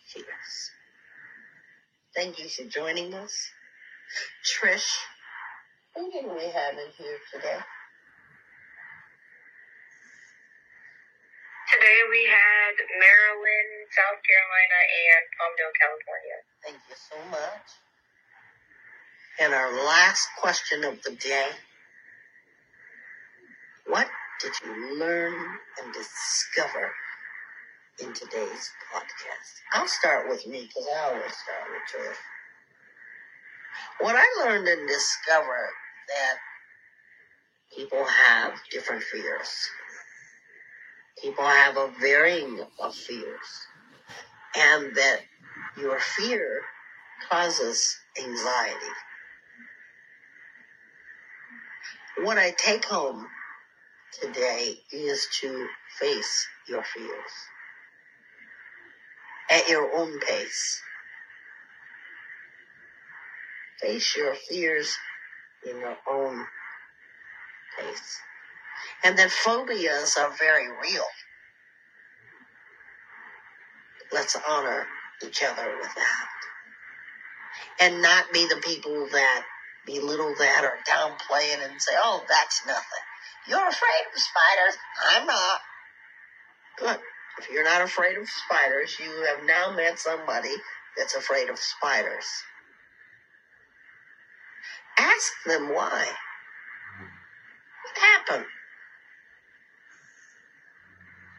fears. 0.08 0.72
Thank 2.16 2.40
you 2.40 2.50
for 2.50 2.64
joining 2.66 3.14
us. 3.14 3.50
Trish, 4.46 4.90
who 5.96 6.12
did 6.12 6.26
we 6.26 6.46
have 6.52 6.74
in 6.76 6.92
here 6.98 7.20
today? 7.34 7.60
today 11.72 12.00
we 12.12 12.24
had 12.30 12.76
maryland 13.02 13.72
south 13.92 14.22
carolina 14.24 14.80
and 14.86 15.24
palmdale 15.36 15.76
california 15.82 16.38
Thank 16.64 16.80
you 16.90 16.96
so 16.98 17.18
much. 17.32 17.68
And 19.40 19.54
our 19.54 19.86
last 19.86 20.30
question 20.40 20.86
of 20.86 21.04
the 21.04 21.12
day. 21.12 21.48
What 23.88 24.08
did 24.42 24.54
you 24.66 24.98
learn 24.98 25.34
and 25.34 25.94
discover 25.94 26.92
in 28.00 28.14
today's 28.14 28.72
podcast? 28.94 29.60
I'll 29.74 29.88
start 29.88 30.30
with 30.30 30.48
me 30.48 30.68
because 30.68 30.88
I 30.96 31.04
always 31.10 31.34
start 31.34 31.70
with 31.70 32.02
Trish. 32.02 32.16
What 34.00 34.16
I 34.18 34.46
learned 34.46 34.68
and 34.68 34.88
discovered 34.88 35.74
that 36.08 36.38
people 37.76 38.06
have 38.06 38.54
different 38.72 39.04
fears. 39.04 39.70
People 41.22 41.46
have 41.46 41.76
a 41.76 41.92
varying 42.00 42.62
of 42.80 42.96
fears. 42.96 43.68
And 44.56 44.96
that 44.96 45.20
your 45.78 46.00
fear 46.00 46.62
causes 47.30 47.98
anxiety. 48.18 48.94
What 52.22 52.38
I 52.38 52.52
take 52.52 52.86
home 52.86 53.28
today 54.22 54.76
is 54.92 55.28
to 55.42 55.68
face 56.00 56.48
your 56.68 56.84
fears 56.84 57.32
at 59.52 59.68
your 59.68 59.94
own 59.98 60.20
pace. 60.22 60.82
Face 63.82 64.16
your 64.16 64.34
fears 64.34 64.96
in 65.70 65.78
your 65.78 65.98
own 66.10 66.46
pace. 67.78 68.22
And 69.04 69.20
that 69.20 69.32
phobias 69.32 70.16
are 70.18 70.34
very 70.40 70.70
real. 70.70 71.04
Let's 74.14 74.38
honor 74.48 74.86
each 75.26 75.44
other 75.44 75.76
with 75.82 75.94
that. 75.96 76.28
And 77.82 78.02
not 78.02 78.32
be 78.32 78.48
the 78.48 78.62
people 78.64 79.08
that 79.12 79.46
belittle 79.86 80.34
that 80.40 80.64
or 80.64 80.78
downplay 80.90 81.54
it 81.54 81.60
and 81.70 81.82
say, 81.82 81.94
oh, 81.98 82.24
that's 82.28 82.66
nothing. 82.66 83.04
You're 83.48 83.68
afraid 83.68 84.06
of 84.14 84.20
spiders? 84.20 84.78
I'm 85.12 85.26
not. 85.28 85.60
Good. 86.78 87.00
If 87.38 87.50
you're 87.52 87.64
not 87.64 87.82
afraid 87.82 88.18
of 88.18 88.28
spiders, 88.30 88.98
you 89.00 89.26
have 89.28 89.46
now 89.46 89.72
met 89.76 90.00
somebody 90.00 90.54
that's 90.98 91.16
afraid 91.16 91.50
of 91.50 91.60
spiders. 91.60 92.26
Ask 94.98 95.32
them 95.46 95.70
why. 95.74 96.06
What 97.84 97.98
happened? 97.98 98.46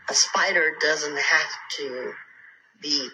A 0.09 0.15
spider 0.15 0.77
doesn't 0.81 1.19
have 1.19 1.53
to 1.79 2.13
be 2.81 3.09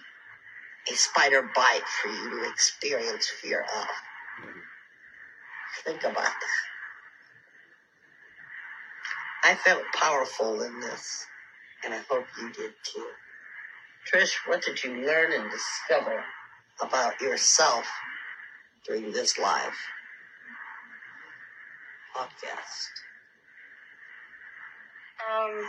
a 0.90 0.94
spider 0.94 1.48
bite 1.54 1.86
for 2.02 2.08
you 2.08 2.30
to 2.30 2.50
experience 2.50 3.28
fear 3.28 3.62
of. 3.62 3.86
Think 5.84 6.04
about 6.04 6.14
that. 6.24 6.34
I 9.44 9.54
felt 9.56 9.82
powerful 9.94 10.62
in 10.62 10.80
this, 10.80 11.26
and 11.84 11.94
I 11.94 11.98
hope 12.08 12.26
you 12.38 12.52
did 12.52 12.72
too. 12.84 13.06
Trish, 14.12 14.34
what 14.46 14.62
did 14.62 14.82
you 14.84 15.06
learn 15.06 15.32
and 15.32 15.50
discover 15.50 16.24
about 16.82 17.20
yourself 17.20 17.86
during 18.86 19.12
this 19.12 19.38
live 19.38 19.74
podcast? 22.16 22.90
Um, 25.22 25.64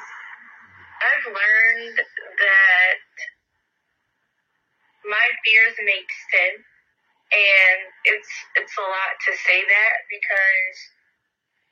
I've 0.87 1.27
learned 1.27 1.97
that 1.97 2.99
my 5.05 5.27
fears 5.45 5.75
make 5.85 6.09
sense, 6.33 6.65
and 7.33 7.79
it's 8.05 8.31
it's 8.61 8.75
a 8.77 8.85
lot 8.85 9.13
to 9.25 9.31
say 9.33 9.59
that 9.65 9.95
because 10.09 10.77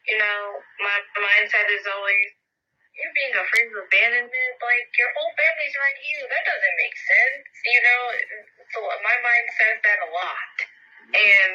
you 0.10 0.18
know 0.18 0.40
my 0.82 0.98
mindset 1.22 1.70
is 1.70 1.86
always 1.86 2.30
you're 2.98 3.16
being 3.16 3.36
afraid 3.36 3.68
of 3.72 3.78
abandonment. 3.88 4.54
Like 4.60 4.90
your 5.00 5.12
whole 5.16 5.32
family's 5.34 5.76
right 5.80 6.00
here. 6.06 6.26
That 6.28 6.44
doesn't 6.44 6.78
make 6.78 6.96
sense. 6.98 7.46
You 7.66 7.82
know, 7.82 8.02
so 8.76 8.78
my 9.02 9.18
mind 9.24 9.48
says 9.58 9.78
that 9.82 10.00
a 10.06 10.10
lot, 10.12 10.56
and 11.16 11.54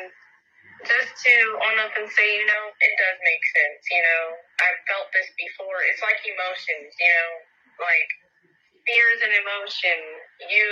just 0.85 1.13
to 1.25 1.35
own 1.67 1.77
up 1.81 1.95
and 1.97 2.09
say, 2.13 2.27
you 2.37 2.47
know, 2.47 2.65
it 2.73 2.95
does 3.01 3.19
make 3.25 3.45
sense. 3.53 3.81
You 3.93 4.03
know, 4.05 4.23
I've 4.65 4.81
felt 4.89 5.09
this 5.13 5.29
before. 5.37 5.81
It's 5.93 6.03
like 6.05 6.21
emotions. 6.25 6.93
You 6.99 7.13
know, 7.13 7.31
like 7.85 8.11
fear 8.89 9.07
is 9.13 9.23
an 9.25 9.35
emotion. 9.37 9.99
You 10.49 10.67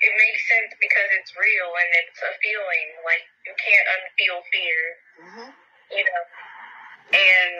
it 0.00 0.12
makes 0.12 0.42
sense 0.44 0.72
because 0.76 1.08
it's 1.16 1.32
real 1.36 1.70
and 1.72 1.90
it's 2.04 2.20
a 2.20 2.32
feeling. 2.44 2.88
Like 3.04 3.24
you 3.48 3.54
can't 3.56 3.86
unfeel 3.96 4.38
fear. 4.52 4.80
Mm-hmm. 5.22 5.50
You 5.94 6.04
know, 6.04 6.22
and 7.16 7.54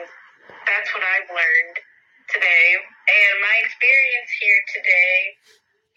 that's 0.67 0.89
what 0.91 1.03
I've 1.03 1.29
learned 1.31 1.77
today. 2.29 2.67
And 2.81 3.33
my 3.39 3.55
experience 3.63 4.29
here 4.37 4.61
today 4.75 5.17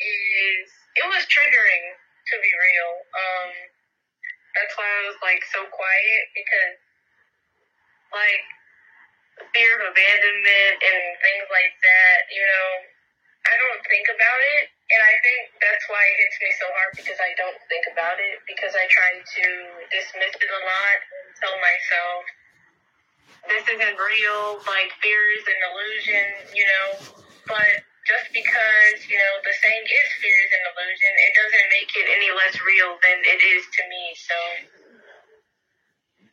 is 0.00 0.64
it 1.02 1.06
was 1.10 1.26
triggering 1.26 1.84
to 2.30 2.34
be 2.38 2.52
real. 2.54 2.92
Um, 3.12 3.50
that's 4.54 4.74
why 4.78 4.86
I 4.86 5.02
was 5.10 5.18
like 5.22 5.42
so 5.50 5.62
quiet 5.66 6.22
because 6.34 6.78
like 8.10 8.44
fear 9.54 9.70
of 9.80 9.90
abandonment 9.90 10.76
and 10.82 11.02
things 11.22 11.46
like 11.48 11.74
that, 11.80 12.18
you 12.34 12.44
know, 12.44 12.68
I 13.46 13.54
don't 13.56 13.82
think 13.88 14.06
about 14.12 14.40
it. 14.60 14.66
And 14.90 15.00
I 15.06 15.14
think 15.22 15.54
that's 15.62 15.86
why 15.86 16.02
it 16.02 16.16
hits 16.18 16.38
me 16.42 16.50
so 16.58 16.66
hard 16.74 16.92
because 16.98 17.20
I 17.22 17.30
don't 17.38 17.54
think 17.70 17.86
about 17.94 18.18
it 18.18 18.42
because 18.42 18.74
I 18.74 18.90
try 18.90 19.22
to 19.22 19.46
dismiss 19.86 20.34
it 20.34 20.50
a 20.50 20.62
lot 20.66 20.98
and 20.98 21.30
tell 21.38 21.54
myself 21.62 22.20
this 23.46 23.64
isn't 23.70 23.96
real, 23.96 24.58
like 24.66 24.90
fear 24.98 25.22
is 25.38 25.46
an 25.46 25.60
illusion, 25.62 26.26
you 26.58 26.66
know. 26.66 26.86
But 27.46 27.86
just 28.02 28.34
because, 28.34 28.98
you 29.06 29.14
know, 29.14 29.34
the 29.46 29.54
saying 29.54 29.86
is 29.86 30.08
fear 30.18 30.38
is 30.42 30.52
an 30.58 30.64
illusion, 30.74 31.12
it 31.14 31.32
doesn't 31.38 31.68
make 31.70 31.90
it 31.94 32.06
any 32.10 32.30
less 32.34 32.54
real 32.58 32.98
than 32.98 33.18
it 33.30 33.40
is 33.46 33.62
to 33.62 33.82
me. 33.86 34.04
So, 34.18 34.36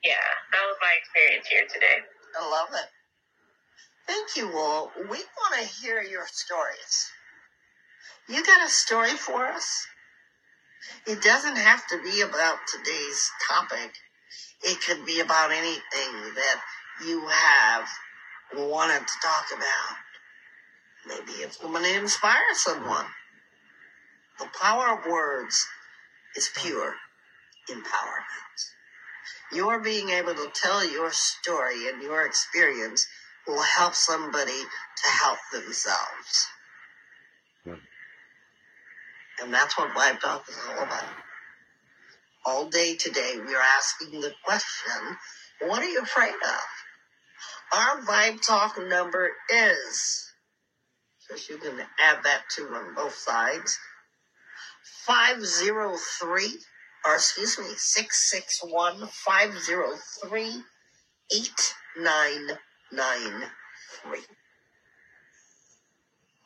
yeah, 0.01 0.27
that 0.49 0.63
was 0.65 0.77
my 0.81 0.93
experience 0.97 1.45
here 1.45 1.69
today. 1.69 2.01
I 2.33 2.41
love 2.41 2.73
it. 2.73 2.89
Thank 4.09 4.33
you, 4.33 4.49
all. 4.57 4.91
We 4.97 5.21
want 5.21 5.53
to 5.61 5.65
hear 5.81 6.01
your 6.01 6.25
stories. 6.25 7.11
You 8.29 8.43
got 8.43 8.65
a 8.65 8.69
story 8.69 9.11
for 9.11 9.45
us? 9.45 9.87
It 11.05 11.21
doesn't 11.21 11.55
have 11.55 11.87
to 11.87 12.01
be 12.03 12.21
about 12.21 12.57
today's 12.67 13.31
topic. 13.49 13.93
It 14.63 14.81
could 14.81 15.05
be 15.05 15.21
about 15.21 15.51
anything 15.51 16.33
that 16.35 16.61
you 17.05 17.25
have 17.27 17.87
wanted 18.53 19.07
to 19.07 19.13
talk 19.21 19.45
about. 19.55 19.97
Maybe 21.07 21.39
it's 21.39 21.57
going 21.57 21.83
to 21.83 21.99
inspire 21.99 22.53
someone. 22.53 23.05
The 24.39 24.49
power 24.59 24.99
of 24.99 25.09
words 25.09 25.65
is 26.35 26.49
pure 26.61 26.95
empowerment. 27.69 28.73
Your 29.53 29.79
being 29.79 30.09
able 30.09 30.35
to 30.35 30.51
tell 30.53 30.85
your 30.85 31.11
story 31.13 31.87
and 31.87 32.01
your 32.01 32.25
experience 32.25 33.07
will 33.47 33.61
help 33.61 33.95
somebody 33.95 34.61
to 34.61 35.09
help 35.09 35.37
themselves. 35.53 36.47
And 39.41 39.53
that's 39.53 39.77
what 39.77 39.93
Vibe 39.93 40.19
Talk 40.19 40.45
is 40.49 40.57
all 40.69 40.83
about. 40.83 41.03
All 42.45 42.69
day 42.69 42.95
today, 42.95 43.33
we 43.45 43.53
are 43.53 43.63
asking 43.77 44.21
the 44.21 44.33
question, 44.43 45.17
what 45.61 45.81
are 45.81 45.89
you 45.89 46.01
afraid 46.01 46.33
of? 46.33 46.61
Our 47.73 48.01
Vibe 48.01 48.41
Talk 48.45 48.77
number 48.87 49.31
is, 49.53 50.31
so 51.19 51.35
you 51.53 51.59
can 51.59 51.79
add 51.99 52.23
that 52.23 52.43
to 52.55 52.63
on 52.73 52.95
both 52.95 53.15
sides, 53.15 53.77
503, 55.05 56.47
or 57.05 57.15
excuse 57.15 57.59
me, 57.59 57.65
661 57.75 59.07
503 59.07 60.63
8993. 61.31 64.19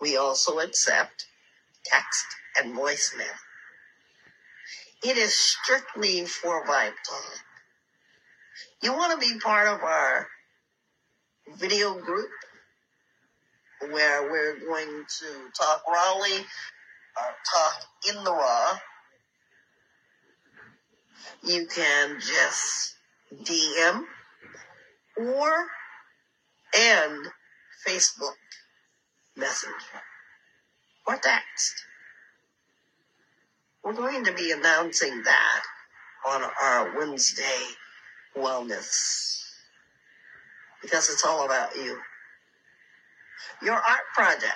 We 0.02 0.18
also 0.18 0.60
accept 0.60 1.28
text 1.86 2.26
and 2.58 2.76
voicemail. 2.76 3.38
It 5.04 5.18
is 5.18 5.36
strictly 5.36 6.26
for 6.26 6.66
Vibe 6.66 6.94
Talk. 7.08 7.40
You 8.84 8.94
want 8.94 9.20
to 9.20 9.28
be 9.28 9.40
part 9.40 9.68
of 9.68 9.82
our 9.82 10.28
video 11.58 11.94
group 11.94 12.30
where 13.90 14.30
we're 14.30 14.60
going 14.60 15.06
to 15.20 15.28
talk 15.58 15.84
Raleigh 15.92 16.46
or 17.18 17.36
talk 17.52 17.84
in 18.10 18.24
the 18.24 18.32
raw. 18.32 18.78
You 21.44 21.66
can 21.66 22.20
just 22.20 22.96
DM 23.44 24.04
or 25.18 25.68
and 26.78 27.28
Facebook 27.88 28.36
Messenger 29.36 30.02
or 31.08 31.16
text. 31.16 31.86
We're 33.84 33.94
going 33.94 34.26
to 34.26 34.34
be 34.34 34.52
announcing 34.52 35.24
that 35.24 35.62
on 36.28 36.44
our 36.62 36.98
Wednesday 36.98 37.44
wellness 38.36 39.44
because 40.82 41.10
it's 41.10 41.26
all 41.26 41.46
about 41.46 41.76
you. 41.76 41.98
Your 43.64 43.76
art 43.76 44.06
project 44.14 44.56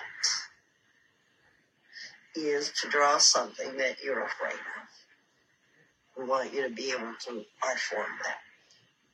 is 2.36 2.72
to 2.82 2.90
draw 2.90 3.18
something 3.18 3.78
that 3.78 3.98
you're 4.04 4.24
afraid 4.24 4.54
of. 4.54 6.18
We 6.18 6.30
want 6.30 6.54
you 6.54 6.68
to 6.68 6.74
be 6.74 6.92
able 6.92 7.14
to 7.28 7.46
art 7.64 7.80
form 7.80 8.08
that. 8.24 8.38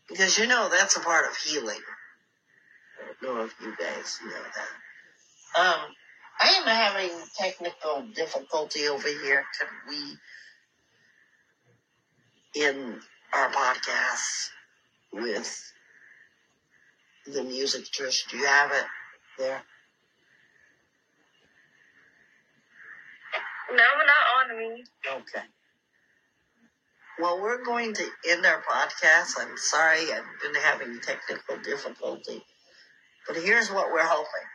Because 0.10 0.38
you 0.38 0.46
know 0.46 0.70
that's 0.70 0.98
a 0.98 1.02
part 1.02 1.26
of 1.26 1.38
healing. 1.38 1.80
I 3.00 3.26
don't 3.26 3.36
know 3.36 3.46
if 3.46 3.56
you 3.62 3.74
guys 3.78 4.20
know 4.26 4.32
that. 4.32 5.62
Um, 5.62 5.96
I 6.42 6.48
am 6.48 6.64
having 6.64 7.12
technical 7.38 8.04
difficulty 8.16 8.88
over 8.88 9.08
here. 9.08 9.46
Could 9.60 9.68
we, 9.90 10.18
in 12.66 13.00
our 13.32 13.50
podcast 13.50 14.50
with 15.14 15.74
the 17.28 17.44
music, 17.44 17.86
Trish, 17.86 18.28
do 18.30 18.38
you 18.38 18.46
have 18.46 18.72
it 18.72 18.86
there? 19.38 19.62
No, 23.70 23.76
not 23.78 24.52
on 24.52 24.58
me. 24.58 24.84
Okay. 25.08 25.46
Well, 27.20 27.40
we're 27.40 27.64
going 27.64 27.94
to 27.94 28.06
end 28.32 28.46
our 28.48 28.64
podcast. 28.64 29.36
I'm 29.40 29.56
sorry 29.58 30.12
I've 30.12 30.24
been 30.42 30.56
having 30.60 31.00
technical 31.02 31.58
difficulty. 31.58 32.44
But 33.28 33.38
here's 33.38 33.70
what 33.70 33.92
we're 33.92 34.04
hoping 34.04 34.48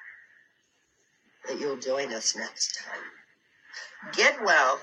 that 1.49 1.59
you'll 1.61 1.79
join 1.79 2.13
us 2.13 2.37
next 2.37 2.79
time. 2.79 4.13
Get 4.15 4.43
well, 4.45 4.81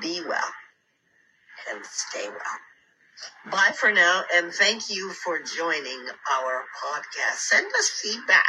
be 0.00 0.20
well, 0.26 0.52
and 1.70 1.84
stay 1.84 2.28
well. 2.28 3.52
Bye 3.52 3.72
for 3.74 3.92
now, 3.92 4.22
and 4.34 4.52
thank 4.52 4.90
you 4.90 5.12
for 5.12 5.40
joining 5.40 6.06
our 6.32 6.64
podcast. 6.84 7.36
Send 7.36 7.66
us 7.66 7.88
feedback. 7.88 8.44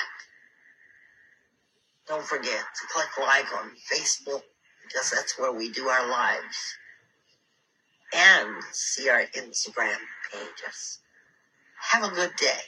Don't 2.07 2.25
forget 2.25 2.63
to 2.75 2.87
click 2.89 3.07
like 3.19 3.53
on 3.53 3.71
Facebook 3.91 4.43
because 4.83 5.11
that's 5.11 5.37
where 5.39 5.51
we 5.51 5.71
do 5.71 5.87
our 5.87 6.09
lives. 6.09 6.75
And 8.13 8.63
see 8.71 9.09
our 9.09 9.23
Instagram 9.35 9.97
pages. 10.31 10.99
Have 11.79 12.03
a 12.03 12.15
good 12.15 12.35
day. 12.35 12.59